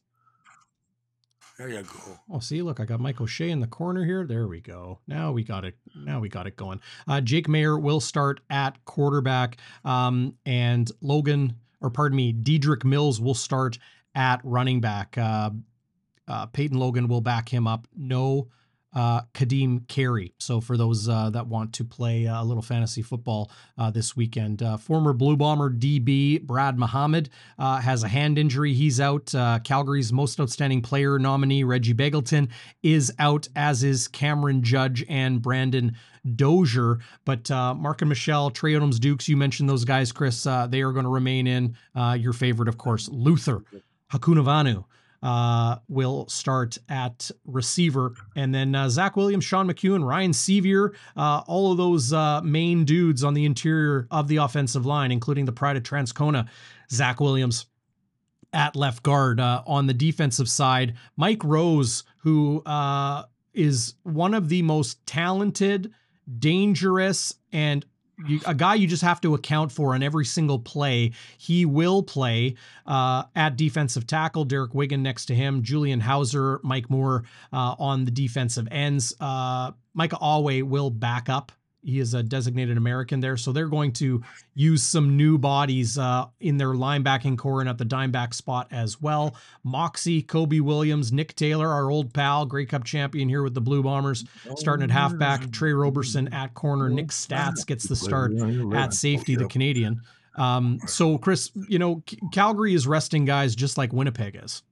[1.58, 2.18] There you go.
[2.32, 4.26] Oh, see, look, I got Mike O'Shea in the corner here.
[4.26, 4.98] There we go.
[5.06, 5.76] Now we got it.
[5.94, 6.80] Now we got it going.
[7.06, 13.20] Uh, Jake Maier will start at quarterback, um, and Logan, or pardon me, Dedrick Mills
[13.20, 13.78] will start
[14.16, 15.16] at running back.
[15.16, 15.50] Uh,
[16.26, 17.86] uh, Peyton Logan will back him up.
[17.96, 18.48] No
[18.94, 20.34] uh, Ka'Deem Carey.
[20.38, 24.16] So for those uh, that want to play uh, a little fantasy football uh, this
[24.16, 28.72] weekend, uh, former Blue Bomber DB Brad Muhammad uh, has a hand injury.
[28.72, 29.32] He's out.
[29.64, 32.48] Calgary's most outstanding player nominee Reggie Begelton
[32.82, 35.96] is out, as is Cameron Judge and Brandon
[36.36, 36.98] Dozier.
[37.24, 40.42] But Mark and Michelle, Tre Odoms Dukes, you mentioned those guys, Chris.
[40.44, 41.76] They are going to remain in.
[42.16, 43.62] Your favorite, of course, Luther
[44.12, 44.84] Hakunavanhu
[45.24, 48.14] uh, will start at receiver.
[48.36, 52.84] And then uh, Zach Williams, Sean McEwen, Ryan Sceviour, uh, all of those uh, main
[52.84, 56.46] dudes on the interior of the offensive line, including the pride of Transcona,
[56.92, 57.66] Zach Williams
[58.52, 59.40] at left guard.
[59.40, 65.90] Uh, on the defensive side, Mike Rose, who uh, is one of the most talented,
[66.38, 67.86] dangerous, and
[68.26, 71.12] you, a guy you just have to account for on every single play.
[71.38, 72.54] He will play
[72.86, 74.44] uh, at defensive tackle.
[74.44, 79.14] Derek Wiggan next to him, Julian Howsare, Mike Moore uh, on the defensive ends.
[79.20, 81.52] Uh, Micah Alway will back up
[81.84, 84.22] he is a designated American there, so they're going to
[84.54, 88.66] use some new bodies uh, in their linebacking core and at the dime back spot
[88.70, 89.36] as well.
[89.62, 93.82] Moxie, Kobe Williams, Nick Taylor, our old pal, Grey Cup champion here with the Blue
[93.82, 94.24] Bombers,
[94.56, 95.50] starting at halfback.
[95.50, 96.88] Tre Roberson at corner.
[96.88, 98.32] Nick Statz gets the start
[98.74, 100.00] at safety, the Canadian.
[100.36, 104.62] Um, so, Chris, you know, Calgary is resting guys just like Winnipeg is.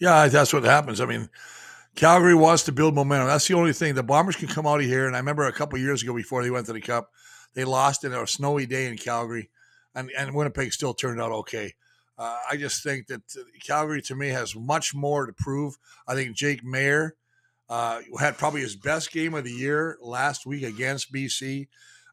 [0.00, 1.00] Yeah, that's what happens.
[1.00, 1.28] I mean,
[1.98, 3.26] Calgary wants to build momentum.
[3.26, 3.96] That's the only thing.
[3.96, 6.44] The Bombers can come out of here, and I remember a couple years ago before
[6.44, 7.10] they went to the Cup,
[7.54, 9.50] they lost in a snowy day in Calgary,
[9.96, 11.74] and, and Winnipeg still turned out okay.
[12.16, 13.22] Uh, I just think that
[13.66, 15.76] Calgary to me has much more to prove.
[16.06, 17.14] I think Jake Maier
[17.68, 21.66] uh, had probably his best game of the year last week against BC,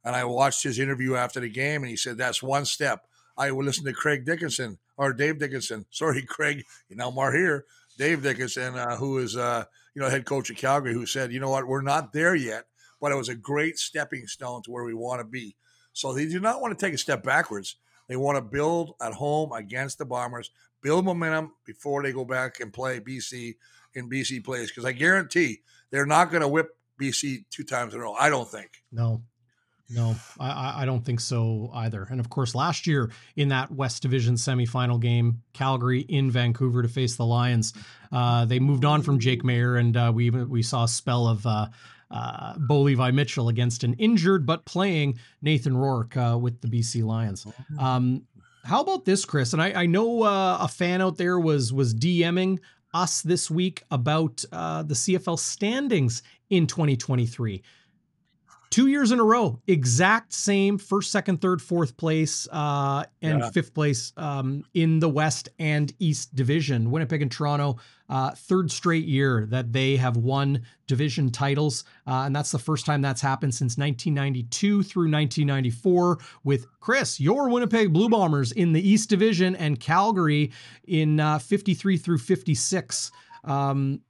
[0.03, 3.05] and I watched his interview after the game, and he said that's one step.
[3.37, 5.85] I would listen to Craig Dickenson or Dave Dickenson.
[5.91, 7.65] Sorry, Craig, you know more here.
[7.97, 11.39] Dave Dickenson, uh, who is uh, you know head coach of Calgary, who said, you
[11.39, 12.65] know what, we're not there yet,
[12.99, 15.55] but it was a great stepping stone to where we want to be.
[15.93, 17.77] So they do not want to take a step backwards.
[18.07, 22.59] They want to build at home against the Bombers, build momentum before they go back
[22.59, 23.55] and play BC
[23.95, 24.69] in BC plays.
[24.69, 26.69] Because I guarantee they're not going to whip
[27.01, 28.13] BC two times in a row.
[28.13, 28.83] I don't think.
[28.91, 29.23] No,
[29.89, 32.07] no, I, I don't think so either.
[32.09, 36.87] And of course, last year in that West Division semifinal game, Calgary in Vancouver to
[36.87, 37.73] face the Lions,
[38.11, 41.45] uh, they moved on from Jake Maier, and uh, we we saw a spell of
[41.45, 41.67] uh,
[42.09, 47.03] uh, Bo Levi Mitchell against an injured but playing Nathan Rourke uh, with the BC
[47.03, 47.45] Lions.
[47.77, 48.23] Um,
[48.63, 49.53] how about this, Chris?
[49.53, 52.59] And I, I know uh, a fan out there was was DMing
[52.93, 57.61] us this week about uh, the CFL standings in 2023
[58.69, 63.49] two years in a row, exact same first, second, third, fourth place, uh, and yeah.
[63.49, 66.91] fifth place um, in the West and East Division.
[66.91, 67.77] Winnipeg and Toronto,
[68.09, 71.83] uh, third straight year that they have won division titles.
[72.05, 77.49] Uh, and that's the first time that's happened since 1992 through 1994 with Chris, your
[77.49, 80.51] Winnipeg Blue Bombers in the East Division and Calgary
[80.87, 83.11] in uh, 53 through 56.
[83.43, 84.01] Um,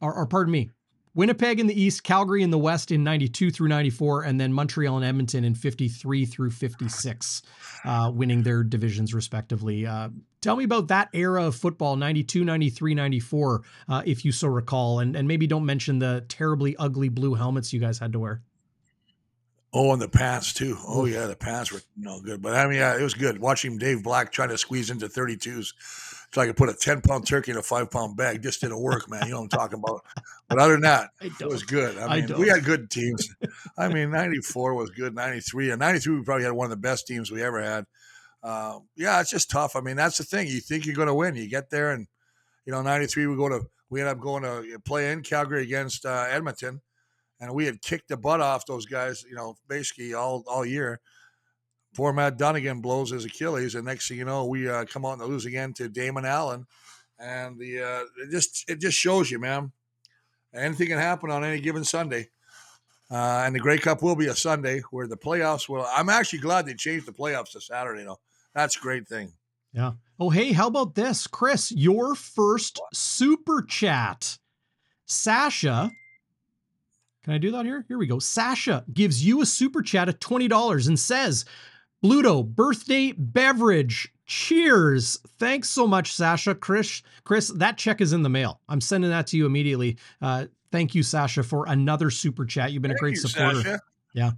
[0.00, 0.70] or, or pardon me,
[1.14, 4.96] Winnipeg in the East, Calgary in the West in 92 through 94, and then Montreal
[4.96, 7.42] and Edmonton in 53 through 56,
[7.84, 9.86] uh, winning their divisions respectively.
[9.86, 14.48] Uh, tell me about that era of football, 92, 93, 94, uh, if you so
[14.48, 18.18] recall, and, and maybe don't mention the terribly ugly blue helmets you guys had to
[18.18, 18.42] wear.
[19.72, 20.78] Oh, and the pants too.
[20.86, 22.40] Oh yeah, the pants were no good.
[22.40, 25.74] But I mean, yeah, it was good watching Dave Black trying to squeeze into 32s
[26.32, 28.42] so I could put a 10 pound turkey in a five pound bag.
[28.42, 29.24] Just didn't work, man.
[29.24, 30.04] You know what I'm talking about.
[30.48, 31.96] But other than that, it was good.
[31.98, 33.28] I mean, I we had good teams.
[33.78, 35.14] I mean, 94 was good.
[35.14, 37.86] 93 and 93, we probably had one of the best teams we ever had.
[38.42, 39.74] Uh, yeah, it's just tough.
[39.74, 40.48] I mean, that's the thing.
[40.48, 41.34] You think you're going to win.
[41.34, 42.06] You get there and,
[42.66, 46.04] you know, 93, we go to, we end up going to play in Calgary against
[46.04, 46.82] uh, Edmonton.
[47.40, 51.00] And we had kicked the butt off those guys, you know, basically all, all year
[51.98, 55.18] poor Matt Dunnigan blows his Achilles, and next thing you know, we uh, come out
[55.18, 56.64] and lose again to Damon Allen,
[57.18, 59.72] and the uh, it just it just shows you, man,
[60.54, 62.28] anything can happen on any given Sunday.
[63.10, 65.84] Uh, and the Grey Cup will be a Sunday where the playoffs will.
[65.92, 68.04] I'm actually glad they changed the playoffs to Saturday.
[68.04, 68.20] Though
[68.54, 69.32] that's a great thing.
[69.72, 69.94] Yeah.
[70.20, 71.72] Oh, hey, how about this, Chris?
[71.72, 74.38] Your first super chat,
[75.06, 75.90] Sasha.
[77.24, 77.84] Can I do that here?
[77.88, 78.20] Here we go.
[78.20, 81.44] Sasha gives you a super chat of twenty dollars and says,
[82.04, 84.12] Bluto birthday beverage.
[84.26, 85.18] Cheers.
[85.38, 86.54] Thanks so much, Sasha.
[86.54, 88.60] Chris, Chris, that check is in the mail.
[88.68, 89.96] I'm sending that to you immediately.
[90.20, 92.72] Uh, thank you, Sasha, for another super chat.
[92.72, 93.62] You've been thank a great you, supporter.
[93.62, 93.80] Sasha.
[94.12, 94.30] Yeah.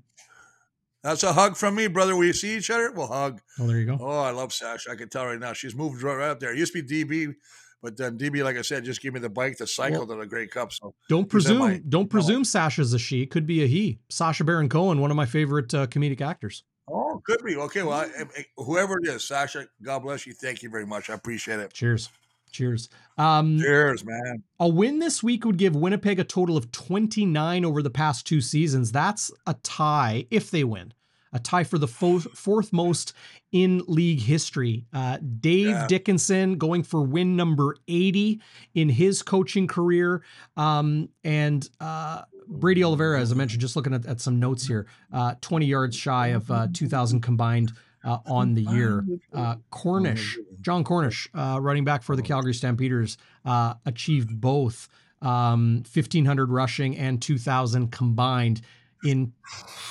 [1.02, 2.14] That's a hug from me, brother.
[2.14, 3.40] We see each other, we'll hug.
[3.58, 3.98] Oh, there you go.
[4.00, 4.90] Oh, I love Sasha.
[4.90, 5.54] I can tell right now.
[5.54, 6.52] She's moved right up there.
[6.52, 7.34] It used to be DB,
[7.82, 10.16] but then DB, like I said, just gave me the bike to cycle well, to
[10.16, 10.72] the Grey Cup.
[10.72, 13.24] So don't presume, my, don't presume Sasha's a she.
[13.24, 13.98] Could be a he.
[14.10, 16.64] Sasha Baron Cohen, one of my favorite uh, comedic actors.
[16.90, 17.56] Oh, could be.
[17.56, 17.82] Okay.
[17.82, 18.24] Well, I,
[18.56, 20.32] whoever it is, Sasha, God bless you.
[20.32, 21.10] Thank you very much.
[21.10, 21.72] I appreciate it.
[21.72, 22.10] Cheers.
[22.50, 22.88] Cheers.
[23.16, 24.42] Um, Cheers, man.
[24.58, 28.40] A win this week would give Winnipeg a total of 29 over the past two
[28.40, 28.90] seasons.
[28.90, 30.92] That's a tie if they win.
[31.32, 33.12] A tie for the fo- fourth most
[33.52, 34.86] in league history.
[34.92, 35.86] Uh, Dave yeah.
[35.86, 38.40] Dickenson going for win number 80
[38.74, 40.22] in his coaching career.
[40.56, 44.86] Um, and uh, Brady Oliveira, as I mentioned, just looking at, at some notes here,
[45.12, 47.72] uh, 20 yards shy of uh, 2,000 combined
[48.04, 49.04] uh, on the year.
[49.32, 54.88] Uh, Cornish, Jon Cornish, uh, running back for the Calgary Stampeders, uh, achieved both
[55.22, 58.62] um, 1,500 rushing and 2,000 combined
[59.04, 59.32] in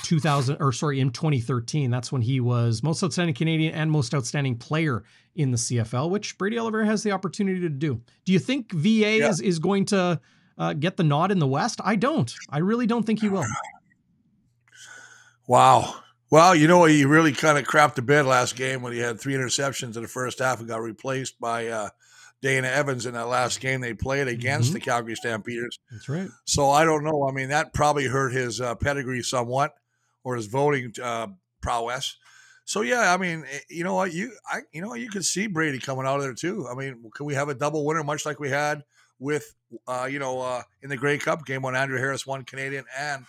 [0.03, 4.55] 2000 or sorry in 2013 that's when he was most outstanding canadian and most outstanding
[4.55, 5.03] player
[5.36, 8.89] in the cfl which brady oliveira has the opportunity to do do you think va
[8.89, 9.30] yeah.
[9.30, 10.20] is, is going to
[10.60, 11.80] uh, get the nod in the West?
[11.84, 12.32] I don't.
[12.49, 13.45] I really don't think he will.
[15.47, 15.95] Wow.
[16.30, 19.20] Well, you know, he really kind of crapped the bed last game when he had
[19.20, 21.89] three interceptions in the first half and got replaced by uh,
[22.41, 24.73] Dane Evans in that last game they played against Mhm.
[24.73, 25.77] the Calgary Stampeders.
[25.91, 26.29] That's right.
[26.45, 27.27] So I don't know.
[27.27, 29.73] I mean, that probably hurt his uh, pedigree somewhat
[30.23, 31.27] or his voting uh,
[31.61, 32.15] prowess.
[32.65, 35.47] So yeah, I mean, eh, you know what you I you know you could see
[35.47, 36.67] Brady coming out of there too.
[36.69, 38.83] I mean, can we have a double winner much like we had
[39.17, 39.55] with
[39.87, 43.25] uh, you know uh, in the Grey Cup game when Andrew Harris won Canadian and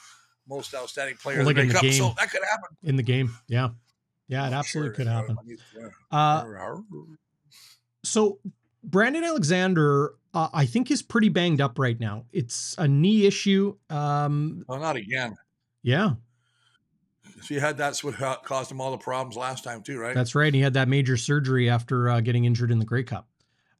[0.46, 1.82] most outstanding player Well, in the like in the Cup?
[1.82, 1.92] game.
[1.94, 2.76] So that could happen.
[2.82, 3.34] In the game.
[3.48, 3.70] Yeah.
[4.28, 4.94] Yeah, it absolutely Sure.
[4.94, 5.36] could happen.
[6.12, 6.44] Uh,
[8.04, 8.38] so
[8.82, 12.24] Brandon Alexander, uh, I think, is pretty banged up right now.
[12.32, 13.76] It's a knee issue.
[13.88, 15.36] Um, well, not again.
[15.82, 16.14] yeah,
[17.42, 20.14] So you had that's what ha- caused him all the problems last time too, right?
[20.14, 20.52] that's right.
[20.52, 23.28] He had that major surgery after uh, getting injured in the Grey Cup.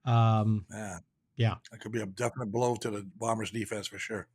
[0.04, 0.98] Um, yeah.
[1.36, 1.54] Yeah.
[1.70, 4.26] That could be a definite blow to the Bombers defense for sure.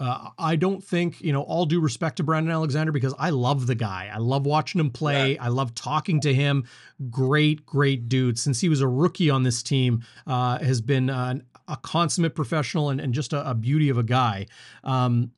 [0.00, 3.66] Uh, I don't think, you know, all due respect to Brandon Alexander because I love
[3.66, 4.10] the guy.
[4.12, 5.36] I love watching him play.
[5.36, 6.64] I love talking to him.
[7.10, 8.38] Great, great dude.
[8.38, 11.34] Since he was a rookie on this team, uh, has been uh,
[11.68, 14.46] a consummate professional and, and just a, a beauty of a guy.
[14.84, 15.32] Um,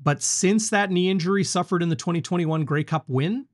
[0.00, 3.46] but since that knee injury suffered in the 2021 Grey Cup win,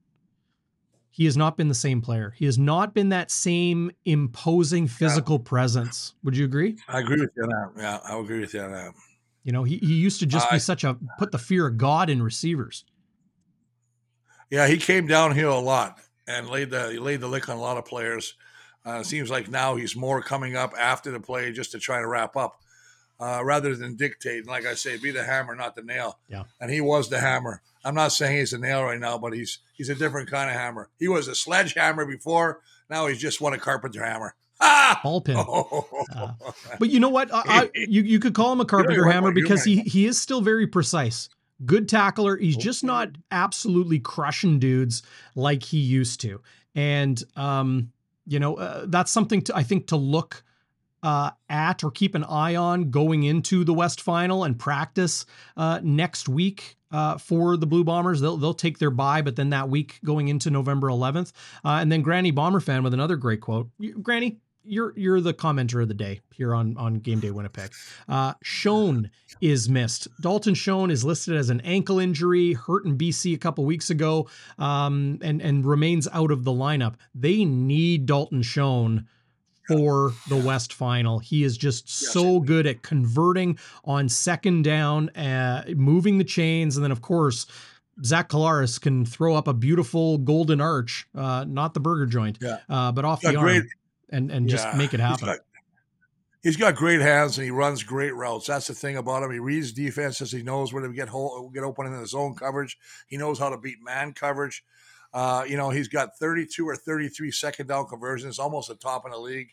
[1.09, 2.35] he has not been the same player.
[2.37, 6.15] He has not been that same imposing physical presence.
[6.25, 6.77] Would you agree?
[6.89, 7.83] I agree with you on that.
[7.83, 8.93] Yeah, I agree with you on that.
[9.45, 11.79] You know, he, he used to just I- be such a put the fear of
[11.79, 12.85] God in receivers.
[14.51, 17.61] Yeah, he came downhill a lot and laid the he laid the lick on a
[17.61, 18.35] lot of players.
[18.87, 22.01] Uh, it seems like now he's more coming up after the play just to try
[22.01, 22.61] to wrap up,
[23.21, 24.39] uh, rather than dictate.
[24.41, 26.19] And like I say, be the hammer, not the nail.
[26.29, 26.45] Yeah.
[26.61, 27.63] And he was the hammer.
[27.85, 30.57] I'm not saying he's a nail right now, but he's he's a different kind of
[30.57, 30.91] hammer.
[30.99, 32.61] He was a sledgehammer before.
[32.91, 34.35] Now he's just one a carpenter hammer.
[34.65, 35.01] Ah!
[35.03, 35.37] Ball peen.
[35.37, 35.89] Oh.
[36.15, 36.33] Uh,
[36.79, 37.33] But you know what?
[37.33, 40.41] I, I, you you could call him a carpenter hammer because he he is still
[40.43, 41.29] very precise.
[41.65, 42.37] Good tackler.
[42.37, 45.03] He's just not absolutely crushing dudes
[45.35, 46.41] like he used to.
[46.75, 47.93] And um,
[48.27, 50.43] you know, uh, that's something to I think to look
[51.03, 55.25] uh, at or keep an eye on going into the West Final and practice
[55.57, 56.77] uh, next week.
[56.91, 60.29] Uh, for the Blue Bombers, they'll they'll take their bye, but then that week going
[60.29, 61.33] into November 11th,
[61.65, 63.71] uh, and then Granny Bomber fan with another great quote.
[64.03, 67.73] Granny, you're you're the commenter of the day here on on Game Day Winnipeg.
[68.09, 69.11] Uh, Schoen
[69.41, 70.09] is missed.
[70.21, 74.29] Dalton Schoen is listed as an ankle injury, hurt in BC a couple weeks ago,
[74.59, 76.95] um, and and remains out of the lineup.
[77.15, 79.09] They need Dalton Schoen
[79.69, 81.19] for the West Final.
[81.21, 86.85] He is just so good at converting on second down, uh, moving the chains, and
[86.85, 87.47] then of course.
[88.03, 92.57] Zach Collaros can throw up a beautiful golden arch, uh, not the burger joint, Yeah.
[92.67, 93.65] uh, but off Got the arm great-
[94.13, 95.27] and and just Yeah, make it he's happen.
[95.27, 95.39] got-
[96.43, 98.49] He's got great hands and he runs great routes.
[98.49, 99.31] That's the thing about him.
[99.31, 100.33] He reads defenses.
[100.33, 102.77] He knows where to get hole, get open in the zone coverage.
[103.07, 104.65] He knows how to beat man coverage.
[105.15, 109.13] Uh, you know, he's got 32 or 33 second down conversions, almost the top in
[109.13, 109.51] the league.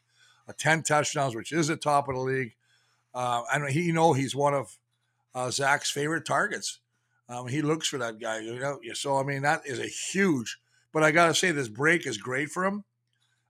[0.48, 2.56] A 10 touchdowns, which is the top of the league.
[3.14, 4.76] Uh, and he, you know, he's one of
[5.36, 6.80] uh, Zach's favorite targets.
[7.28, 8.80] Um, he looks for that guy, you know.
[8.94, 10.58] So I mean, that is a huge.
[10.92, 12.84] But I gotta say, this break is great for him.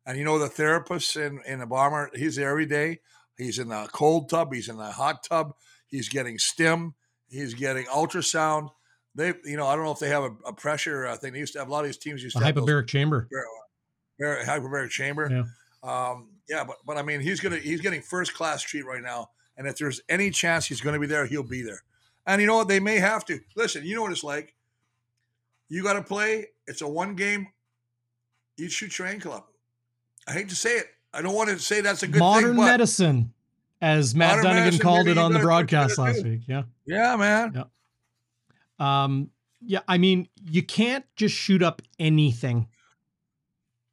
[0.10, 3.01] And you know, the therapist in in the bomber, he's there every day.
[3.38, 4.51] He's in the cold tub.
[4.51, 5.53] He's in the hot tub.
[5.86, 6.95] He's getting stim.
[7.30, 8.72] He's getting ultrasound.
[9.14, 11.34] They, you know, I don't know if they have a, a pressure uh, thing.
[11.34, 12.88] They used to have a lot of these teams used A to have those hyperbaric
[12.88, 13.30] chamber.
[14.20, 15.30] hyper- hyperbaric chamber.
[15.30, 15.43] Yeah.
[15.84, 19.30] Um, yeah, but but I mean, he's gonna he's getting first class treat right now,
[19.57, 21.84] and if there's any chance he's going to be there, he'll be there.
[22.26, 22.68] And you know what?
[22.68, 23.86] They may have to listen.
[23.86, 24.55] You know what it's like.
[25.70, 26.47] You got to play.
[26.66, 27.49] It's a one game.
[28.57, 29.53] You shoot your ankle up.
[30.30, 30.88] I hate to say it.
[31.13, 33.34] I don't want to say that's a good Modern thing, medicine,
[33.82, 36.23] as Matt Modern Dunnigan medicine, called it on the gotta do what you broadcast last
[36.23, 36.41] week.
[36.47, 36.63] Yeah.
[36.86, 37.53] yeah, man.
[38.80, 39.03] Yeah.
[39.03, 42.67] Um, yeah, I mean, you can't just shoot up anything,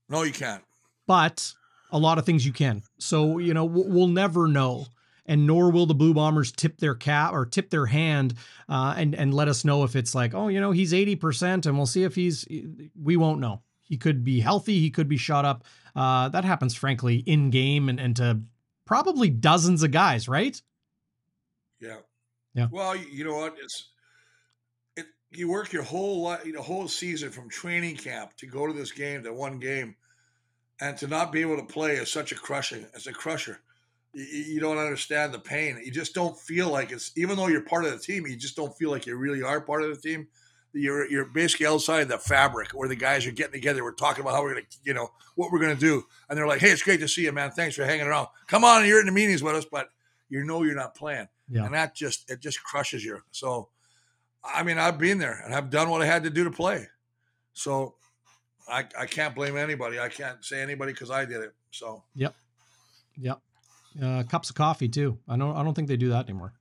[0.09, 0.63] No, you can't.
[1.07, 1.53] but
[1.91, 2.83] a lot of things you can.
[2.99, 4.87] So, you know, we'll, we'll never know.
[5.29, 8.35] And nor will the Blue Bombers tip their cap or tip their hand
[8.69, 11.67] uh, and and let us know if it's like, oh, you know, he's eighty percent,
[11.67, 12.47] and we'll see if he's.
[12.95, 13.63] We won't know.
[13.83, 14.79] He could be healthy.
[14.79, 15.65] He could be shot up.
[15.97, 18.43] Uh, that happens, frankly, in game and and to
[18.85, 20.61] probably dozens of guys, right?
[21.81, 21.97] Yeah.
[22.55, 22.69] Yeah.
[22.71, 23.57] Well, you, you know what?
[23.63, 23.89] It's
[24.97, 25.07] it.
[25.31, 28.93] You work your whole life, the whole season from training camp to go to this
[28.93, 29.97] game, to one game,
[30.81, 32.87] and to not be able to play is such a crushing.
[32.95, 33.59] It's a crusher.
[34.13, 35.81] You, you don't understand the pain.
[35.83, 37.13] You just don't feel like it's.
[37.17, 39.63] Even though you're part of the team, you just don't feel like you really are
[39.63, 40.29] part of the team.
[40.77, 43.83] You're you're basically outside the fabric where the guys are getting together.
[43.83, 46.61] We're talking about how we're gonna, you know, what we're gonna do, and they're like,
[46.61, 47.51] "Hey, it's great to see you, man.
[47.51, 48.29] Thanks for hanging around.
[48.47, 49.89] Come on, you're in the meetings with us, but
[50.29, 51.65] you know you're not playing." Yeah.
[51.65, 53.21] and that just it just crushes you.
[53.31, 53.69] So,
[54.45, 56.89] I mean, I've been there and I've done what I had to do to play.
[57.53, 57.95] So
[58.69, 59.99] I, I can't blame anybody.
[60.01, 61.55] I can't say anybody because I did it.
[61.71, 62.35] So Yep.
[64.03, 65.19] Uh, cups of coffee too.
[65.29, 65.57] I don't.
[65.57, 66.53] I don't think they do that anymore.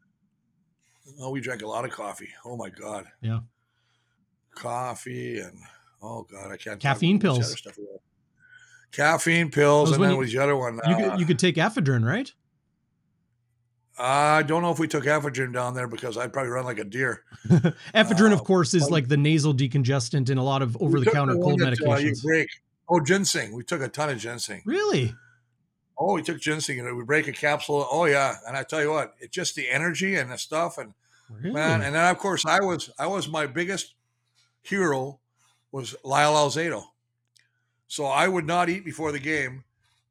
[1.19, 2.29] oh, we drank a lot of coffee.
[2.45, 3.05] Oh my god.
[3.21, 3.39] Yeah.
[4.55, 5.57] Coffee and
[6.01, 6.79] oh god, I can't.
[6.79, 7.55] Caffeine pills.
[8.91, 10.79] Caffeine pills, and then you- was the other one.
[10.87, 12.31] You uh, could, you could take ephedrine, right?
[13.97, 16.83] I don't know if we took ephedrine down there because I'd probably run like a
[16.83, 17.23] deer.
[17.47, 21.59] ephedrine, of Uh, course, is like the nasal decongestant in a lot of over-the-counter cold
[21.61, 22.47] that, uh, you break.
[22.89, 23.53] Oh, ginseng.
[23.53, 24.61] We took a ton of ginseng.
[24.65, 25.15] Really?
[25.97, 27.87] Oh, we took ginseng and we break a capsule.
[27.89, 30.93] Oh yeah, and I tell you what, it's just the energy and the stuff and
[31.29, 31.51] Really?
[31.53, 31.81] man.
[31.81, 33.93] And then of course I was I was my biggest
[34.67, 35.19] hero
[35.71, 36.83] was Lyle Alzado.
[37.87, 39.63] So I would not eat before the game,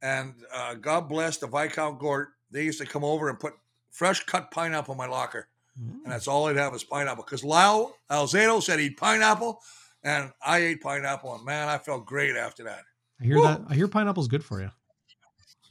[0.02, 2.28] and uh, God bless the Viscount Gort.
[2.50, 3.54] They used to come over and put
[3.90, 5.48] fresh cut pineapple in my locker,
[5.80, 6.04] Mm.
[6.04, 7.24] and that's all I'd have was pineapple.
[7.24, 9.60] Because Lyle Alzado said he'd pineapple,
[10.04, 12.82] and I ate pineapple, and man, I felt great after that.
[13.20, 13.42] I hear Woo!
[13.42, 13.60] that.
[13.68, 14.70] I hear pineapple's good for you.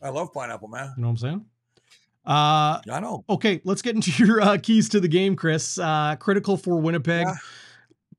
[0.01, 0.93] I love pineapple, man.
[0.97, 1.45] You know what I'm saying?
[2.25, 3.23] Uh, I know.
[3.29, 5.77] okay, let's get into your uh, keys to the game, Chris.
[5.79, 7.35] Uh, critical for Winnipeg Yeah.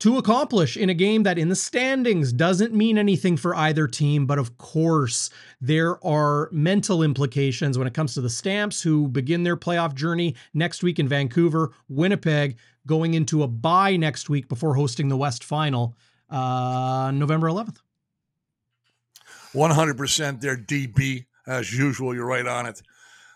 [0.01, 4.27] To accomplish in a game that in the standings doesn't mean anything for either team,
[4.27, 5.31] but of course,
[5.61, 10.35] there are mental implications when it comes to the Stamps, who begin their playoff journey
[10.53, 15.45] next week in Vancouver, Winnipeg going into a bye next week before hosting the West
[15.45, 15.97] Final,
[16.31, 17.79] uh, November 11th.
[19.55, 22.15] 100% their DB as usual.
[22.15, 22.83] You're right on it.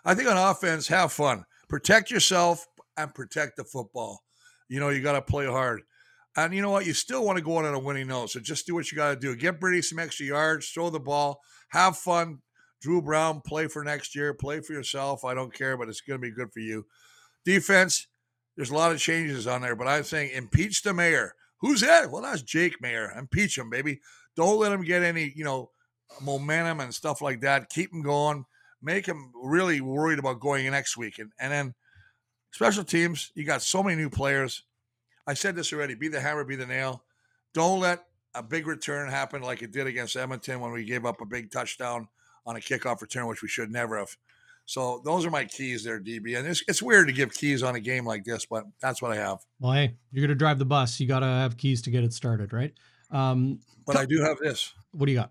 [0.04, 4.24] I think on offense, have fun, protect yourself, and protect the football.
[4.68, 5.82] You know, you got to play hard.
[6.44, 6.86] And you know what?
[6.86, 8.30] You still want to go on on a winning note.
[8.30, 9.34] So just do what you got to do.
[9.34, 12.38] Get Brady some extra yards, throw the ball, have fun.
[12.80, 15.24] Dru Brown, play for next year, play for yourself.
[15.24, 16.86] I don't care, but it's going to be good for you.
[17.44, 18.06] Defense,
[18.56, 21.34] there's a lot of changes on there, but I'm saying impeach the mayor.
[21.60, 22.10] Who's that?
[22.10, 23.16] Well, that's Jake Maier.
[23.18, 24.00] Impeach him, baby.
[24.36, 25.70] Don't let him get any, you know,
[26.22, 27.68] momentum and stuff like that.
[27.70, 28.44] Keep him going.
[28.80, 31.18] Make him really worried about going next week.
[31.18, 31.74] And and then
[32.52, 34.62] special teams, you got so many new players.
[35.28, 35.94] I said this already.
[35.94, 37.04] Be the hammer, be the nail.
[37.52, 38.04] Don't let
[38.34, 41.50] a big return happen like it did against Edmonton when we gave up a big
[41.50, 42.08] touchdown
[42.46, 44.16] on a kickoff return, which we should never have.
[44.64, 46.36] So those are my keys there, DB.
[46.38, 49.12] And it's, it's weird to give keys on a game like this, but that's what
[49.12, 49.38] I have.
[49.60, 50.98] Well, hey, you're going to drive the bus.
[50.98, 52.72] You got to have keys to get it started, right?
[53.10, 54.72] Um, But I do have this.
[54.92, 55.30] what do you got?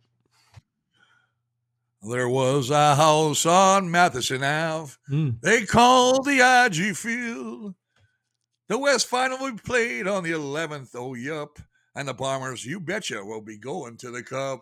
[2.08, 4.94] There was a house on Matheson Ave.
[5.10, 5.42] Mm.
[5.42, 7.74] They called the IG Field.
[8.70, 10.90] The West Final will be played on the 11th.
[10.96, 11.60] Oh, yup.
[11.96, 14.62] And the Bombers, you betcha, will be going to the Cup.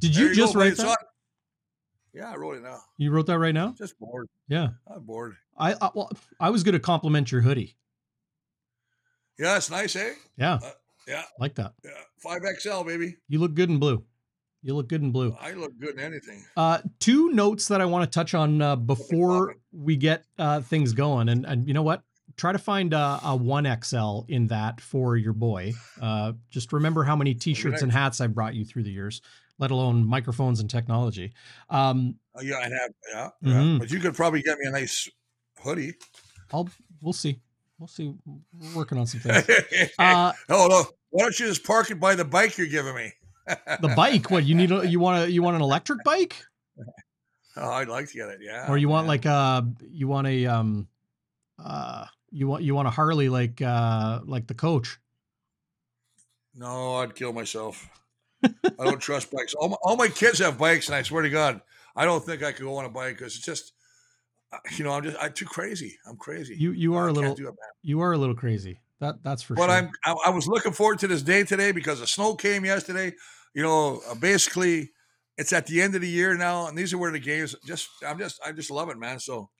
[0.00, 0.98] Did There you just go, write that?
[2.14, 2.78] Yeah, I wrote it now.
[2.96, 3.74] You wrote that right now?
[3.76, 4.28] Just bored.
[4.48, 4.68] Yeah.
[4.92, 5.36] I'm bored.
[5.58, 7.76] I, I well, I was going to compliment your hoodie.
[9.38, 10.14] Yeah, it's nice, eh?
[10.36, 10.54] Yeah.
[10.54, 10.70] Uh,
[11.06, 11.22] yeah.
[11.38, 11.72] Like that.
[11.84, 11.90] Yeah.
[12.24, 13.16] 5XL, baby.
[13.28, 14.04] You look good in blue.
[14.62, 15.36] You look good in blue.
[15.40, 16.44] I look good in anything.
[16.56, 20.92] Uh, two notes that I want to touch on uh, before we get uh, things
[20.92, 22.02] going, and and you know what?
[22.40, 25.74] Try to find a, a one XL in that for your boy.
[26.00, 29.20] Uh, just remember how many T-shirts and hats I've brought you through the years,
[29.58, 31.34] let alone microphones and technology.
[31.68, 32.90] Um, Oh, yeah, I have.
[33.12, 33.28] Yeah.
[33.44, 33.78] Mhm.
[33.80, 35.06] But you could probably get me a nice
[35.62, 35.92] hoodie.
[36.50, 36.70] I'll
[37.02, 37.40] we'll see.
[37.78, 38.14] We'll see.
[38.24, 39.90] We're working on some things.
[39.98, 40.84] Uh, oh, no.
[41.10, 43.12] Why don't you just park it by the bike you're giving me?
[43.46, 44.30] the bike.
[44.30, 44.72] What you need?
[44.72, 46.36] A, you want a you want an electric bike,
[47.56, 48.38] Oh, I'd like to get it.
[48.40, 48.66] Yeah.
[48.70, 49.08] or you want man.
[49.08, 50.88] like a you want a um
[51.62, 54.98] uh you want you want a Harley like uh like the coach.
[56.54, 57.88] No, I'd kill myself.
[58.42, 59.54] I don't trust bikes.
[59.54, 61.60] All my, all my kids have bikes, and I swear to God,
[61.94, 63.72] I don't think I could go on a bike because it's just,
[64.52, 65.98] uh, you know, I'm just I'm too crazy.
[66.06, 66.56] I'm crazy.
[66.58, 68.80] You you are I a little it, you are a little crazy.
[69.00, 69.68] That that's for But sure.
[69.68, 72.64] But I'm I, I was looking forward to this day today because the snow came
[72.64, 73.14] yesterday.
[73.54, 74.92] You know, uh, basically,
[75.36, 77.56] it's at the end of the year now, and these are where the games.
[77.66, 79.18] Just I'm just I just love it, man.
[79.18, 79.50] So,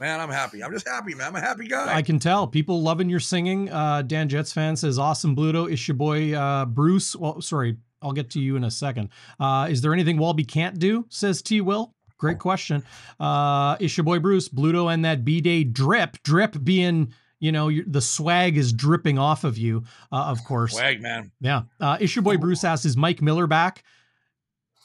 [0.00, 0.64] man, I'm happy.
[0.64, 1.28] I'm just happy, man.
[1.28, 1.94] I'm a happy guy.
[1.94, 3.70] I can tell people loving your singing.
[3.70, 7.14] Uh, Dan Jets fan says, "Awesome, Bluto." Is your boy uh, Bruce?
[7.14, 9.10] Well, sorry, I'll get to you in a second.
[9.38, 11.04] Uh, is there anything Walby can't do?
[11.08, 11.60] Says T.
[11.60, 11.94] Will.
[12.18, 12.82] Great question.
[13.18, 16.22] Uh, is your boy Bruce Bluto and that B Day drip?
[16.22, 20.74] Drip being, you know, the swag is dripping off of you, uh, of course.
[20.74, 21.30] Swag, man.
[21.40, 21.62] Yeah.
[21.80, 23.84] Uh, is your boy Bruce asks, is Mike Miller back?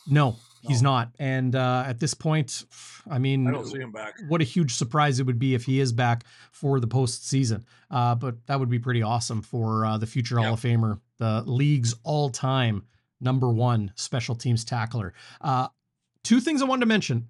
[0.07, 0.37] No,
[0.67, 0.89] he's No.
[0.91, 1.15] not.
[1.19, 2.63] And uh, at this point,
[3.09, 4.15] I mean, I don't see him back.
[4.27, 7.63] what a huge surprise it would be if he is back for the postseason.
[7.91, 11.43] Uh, but that would be pretty awesome for uh, the future Hall of Famer, the
[11.45, 12.83] league's all time
[13.21, 15.13] number one special teams tackler.
[15.41, 15.67] Uh,
[16.23, 17.29] two things I wanted to mention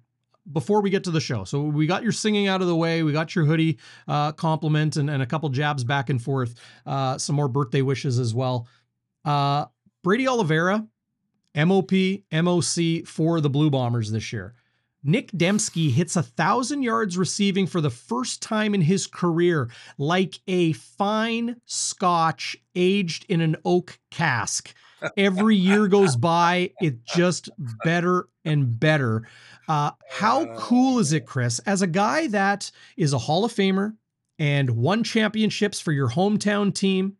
[0.52, 1.44] before we get to the show.
[1.44, 4.96] So we got your singing out of the way, we got your hoodie uh, compliment
[4.96, 6.54] and, and a couple jabs back and forth,
[6.86, 8.68] uh, some more birthday wishes as well.
[9.24, 9.64] Uh,
[10.04, 10.86] Brady Oliveira,
[11.56, 11.90] MOP,
[12.30, 14.54] MOC for the Blue Bombers this year.
[15.02, 20.40] Nick Demski hits a thousand yards receiving for the first time in his career, like
[20.48, 24.74] a fine scotch aged in an oak cask.
[25.16, 27.50] Every year goes by, it just
[27.84, 29.28] better and better.
[29.68, 33.94] Uh, how cool is it, Chris, as a guy that is a Hall of Famer
[34.38, 37.16] and won championships for your hometown team,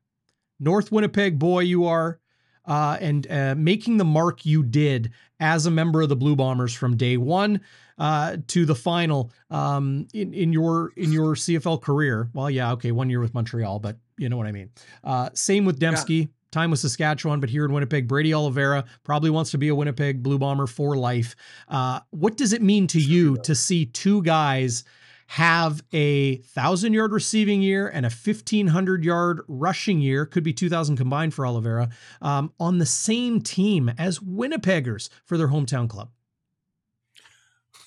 [0.59, 2.19] North Winnipeg boy, you are,
[2.67, 6.75] uh, and uh, making the mark you did as a member of the Blue Bombers
[6.75, 7.61] from day one
[7.99, 12.29] uh, to the final um, in in your in your CFL career.
[12.33, 14.71] Well, yeah, okay, one year with Montreal, but you know what I mean.
[15.05, 16.21] Uh, same with Demski.
[16.21, 16.27] Yeah.
[16.53, 20.23] Time with Saskatchewan, but here in Winnipeg, Brady Oliveira probably wants to be a Winnipeg
[20.23, 21.37] Blue Bomber for life.
[21.69, 24.85] Uh, what does it mean to you to see two guys
[25.29, 30.97] have a thousand yard receiving year and a 1500 yard rushing year, could be 2000
[30.97, 31.89] combined for Oliveira,
[32.23, 36.11] um, on the same team as Winnipeggers for their hometown club.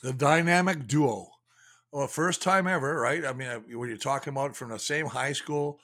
[0.04, 1.28] The dynamic duo.
[1.92, 3.26] Well, first time ever, right?
[3.26, 5.80] I mean, uh, when you're talking about from the same high school,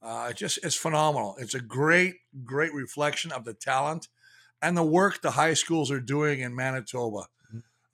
[0.00, 1.34] uh, it just it's phenomenal.
[1.38, 4.08] It's a great, great reflection of the talent
[4.62, 7.26] and the work the high schools are doing in Manitoba.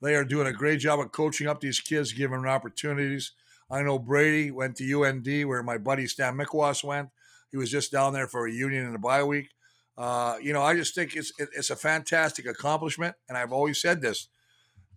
[0.01, 3.31] They are doing a great job of coaching up these kids, giving them opportunities.
[3.69, 7.09] I know Brady went to UND, where my buddy Stan Mikwas went.
[7.51, 9.49] He was just down there for a union in a bye week.
[9.97, 14.01] Uh, you know, I just think it's it's a fantastic accomplishment, and I've always said
[14.01, 14.27] this: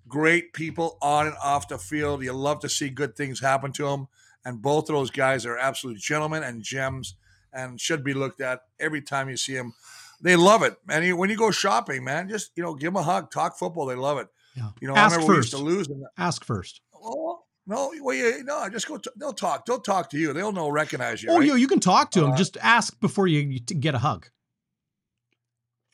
[0.09, 2.23] great people on and off the field.
[2.23, 4.09] You love to see good things happen to them,
[4.45, 7.15] and both of those guys are absolute gentlemen and gems,
[7.53, 9.75] and should be looked at every time you see them.
[10.21, 13.05] They love it, and when you go shopping, man, just you know, give them a
[13.05, 13.87] hug, talk football.
[13.87, 14.27] They love it.
[14.57, 14.71] Yeah.
[14.81, 15.55] You know, Ask I remember first.
[15.55, 16.05] we used to lose.
[16.17, 16.81] Ask first.
[16.95, 18.97] Oh, no, well, you, no, just go.
[18.97, 19.67] T- they'll talk.
[19.67, 20.33] They'll talk to you.
[20.33, 21.31] They'll know, recognize you.
[21.31, 21.47] Oh, right?
[21.47, 22.33] you, you can talk to them.
[22.33, 24.27] Uh, just ask before you, you get a hug.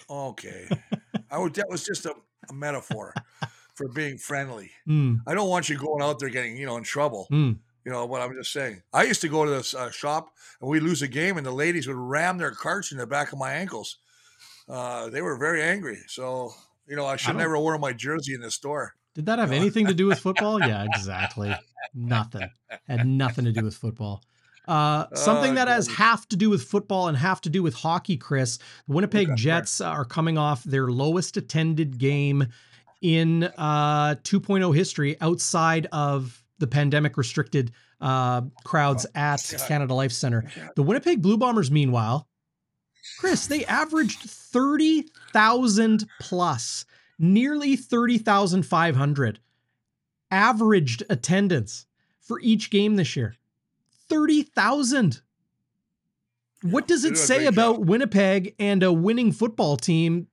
[0.08, 0.68] Okay,
[1.30, 1.54] I would.
[1.54, 2.14] That was just a,
[2.48, 3.12] a metaphor
[3.74, 4.70] for being friendly.
[4.88, 5.22] Mm.
[5.26, 7.26] I don't want you going out there getting you know in trouble.
[7.32, 7.58] Mm.
[7.84, 8.82] You know what I'm just saying.
[8.92, 10.30] I used to go to this uh, shop
[10.60, 13.32] and we lose a game, and the ladies would ram their carts in the back
[13.32, 13.98] of my ankles.
[14.68, 15.98] Uh, they were very angry.
[16.06, 16.52] So
[16.86, 18.94] you know, I should I never wear my jersey in the store.
[19.14, 20.60] Did that have anything to do with football?
[20.60, 21.54] yeah, exactly.
[21.94, 22.48] Nothing.
[22.88, 24.22] Had nothing to do with football.
[24.66, 27.74] Uh, something oh, that has half to do with football and half to do with
[27.74, 28.58] hockey, Chris.
[28.88, 32.46] The Winnipeg okay, Jets are coming off their lowest attended game
[33.02, 39.68] in uh, 2.0 history outside of the pandemic restricted uh, crowds oh, at God.
[39.68, 40.44] Canada Life Center.
[40.76, 42.26] The Winnipeg Blue Bombers, meanwhile,
[43.18, 46.84] Chris, they averaged 30,000 plus,
[47.18, 49.40] nearly 30,500
[50.30, 51.86] averaged attendance
[52.20, 53.36] for each game this year.
[54.08, 55.20] 30,000.
[56.62, 57.88] What does it say about job.
[57.88, 60.28] Winnipeg and a winning football team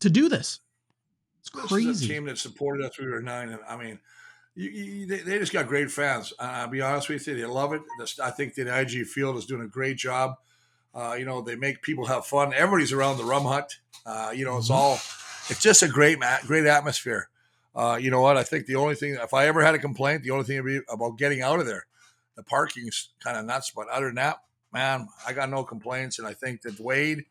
[0.00, 0.60] to do this?
[1.40, 1.86] It's crazy.
[1.88, 2.98] This team that supported us.
[2.98, 3.98] We were nine, and I mean,
[4.54, 6.32] you, you, they, they, just got great fans.
[6.38, 7.82] Uh, I'll be honest with you, they love it.
[8.22, 10.36] I think that IG Field is doing a great job.
[10.94, 12.52] Uh, you know, they make people have fun.
[12.52, 13.76] Everybody's around the rum hut.
[14.04, 14.74] Uh, you know, it's mm-hmm.
[14.74, 14.94] all,
[15.48, 17.28] it's just a great, great atmosphere.
[17.74, 18.36] Uh, you know what?
[18.36, 20.66] I think the only thing, if I ever had a complaint, the only thing would
[20.66, 21.86] be about getting out of there.
[22.36, 26.18] The parking's kind of nuts, but other than that, man, I got no complaints.
[26.18, 27.24] And I think that Wade,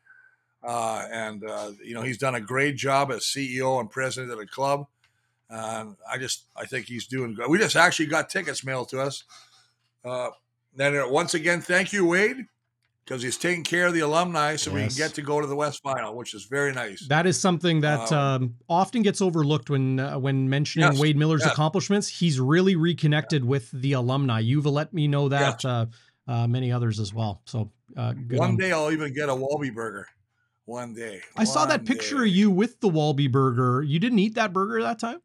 [0.64, 4.40] uh, and uh, you know, he's done a great job as CEO and president of
[4.40, 4.88] the club.
[5.50, 7.50] And I just, I think he's doing good.
[7.50, 9.24] We just actually got tickets mailed to us.
[10.04, 10.30] Uh,
[10.76, 12.48] then once again, thank you, Wade
[13.12, 14.76] because he's taking care of the alumni so yes.
[14.76, 17.06] we can get to go to the West Final, which is very nice.
[17.10, 21.02] That is something that um, um, often gets overlooked when uh, when mentioning yes.
[21.02, 21.52] Wade Miller's yes.
[21.52, 22.08] accomplishments.
[22.08, 24.40] He's really reconnected with the alumni.
[24.40, 25.66] You've let me know that.
[25.66, 25.88] Uh,
[26.28, 27.42] uh, many others as well.
[27.46, 28.58] So uh, one on.
[28.58, 30.08] day I'll even get a Walby burger.
[30.66, 31.20] One day.
[31.36, 32.30] I saw that picture day.
[32.30, 33.82] of you with the Walby burger.
[33.82, 35.20] You didn't eat that burger that time.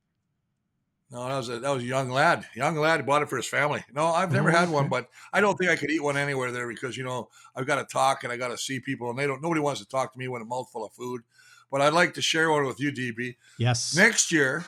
[1.10, 2.46] No, that was a that was a young lad.
[2.54, 3.84] Young lad bought it for his family.
[3.92, 6.66] No, I've never had one, but I don't think I could eat one anywhere there
[6.66, 9.26] because you know I've got to talk and I got to see people, and they
[9.26, 9.40] don't.
[9.40, 11.22] Nobody wants to talk to me when a mouthful of food.
[11.70, 13.36] But I'd like to share one with you, DB.
[13.58, 13.94] Yes.
[13.94, 14.64] Next year,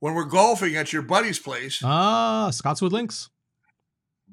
[0.00, 1.80] when we're golfing at your buddy's place.
[1.82, 3.30] Ah, Scotswood Links.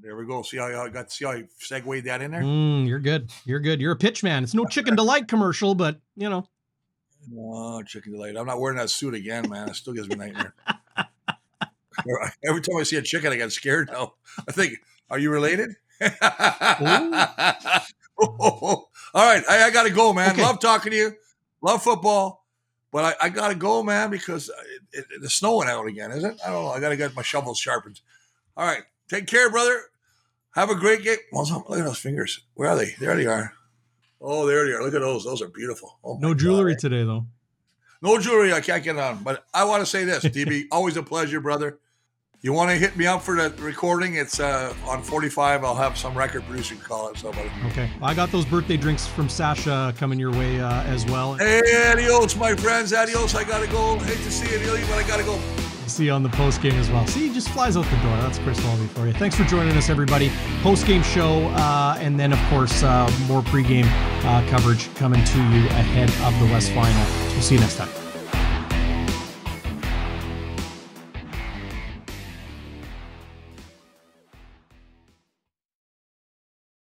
[0.02, 0.42] There we go.
[0.42, 2.42] See how I got see how I segued that in there.
[2.42, 3.32] Mm, you're good.
[3.46, 3.80] You're good.
[3.80, 4.44] You're a pitch man.
[4.44, 6.48] It's no Chicken Delight commercial, but you know.
[7.38, 8.36] Oh, Chicken Delight.
[8.36, 9.70] I'm not wearing that suit again, man.
[9.70, 10.54] It still gives me nightmare.
[12.46, 14.14] Every time I see a chicken, I get scared now.
[14.48, 14.74] I think,
[15.10, 15.76] are you related?
[16.02, 16.10] All
[19.14, 20.32] right, I, I got to go, man.
[20.32, 20.42] Okay.
[20.42, 21.14] Love talking to you.
[21.62, 22.44] Love football,
[22.92, 26.24] but I, I got to go, man, because it, it, it's snowing out again, is
[26.24, 26.40] it?
[26.46, 26.70] I don't know.
[26.70, 28.02] I got to get my shovels sharpened.
[28.58, 29.80] All right, take care, brother.
[30.56, 31.18] Have a great game.
[31.32, 32.42] Well, look at those fingers.
[32.54, 32.96] Where are they?
[33.00, 33.54] There they are.
[34.22, 34.84] Oh, there they are.
[34.84, 35.24] Look at those.
[35.24, 35.98] Those are beautiful.
[36.04, 36.80] Oh no jewelry God.
[36.80, 37.26] today, though.
[38.02, 38.54] No jewelry.
[38.54, 39.24] I can't get on.
[39.24, 40.66] But I want to say this, DB.
[40.72, 41.80] always a pleasure, brother.
[42.44, 44.16] You want to hit me up for the recording?
[44.16, 45.64] It's uh, on 45.
[45.64, 47.50] I'll have some record producer call it somebody.
[47.68, 47.90] Okay.
[48.02, 51.36] Well, I got those birthday drinks from Sasha coming your way uh, as well.
[51.36, 52.92] Hey, adios, my friends.
[52.92, 53.34] Adios.
[53.34, 53.98] I got to go.
[54.00, 55.40] Hate to see you, but I got to go.
[55.88, 57.08] See you on the post game as well.
[57.08, 58.18] See, he just flies out the door.
[58.18, 59.14] That's Chris Walby for you.
[59.14, 60.30] Thanks for joining us, everybody.
[60.64, 63.88] Post game show, uh, and then, of course, uh, more pregame
[64.26, 67.06] uh, coverage coming to you ahead of the West Final.
[67.32, 68.03] We'll see you next time.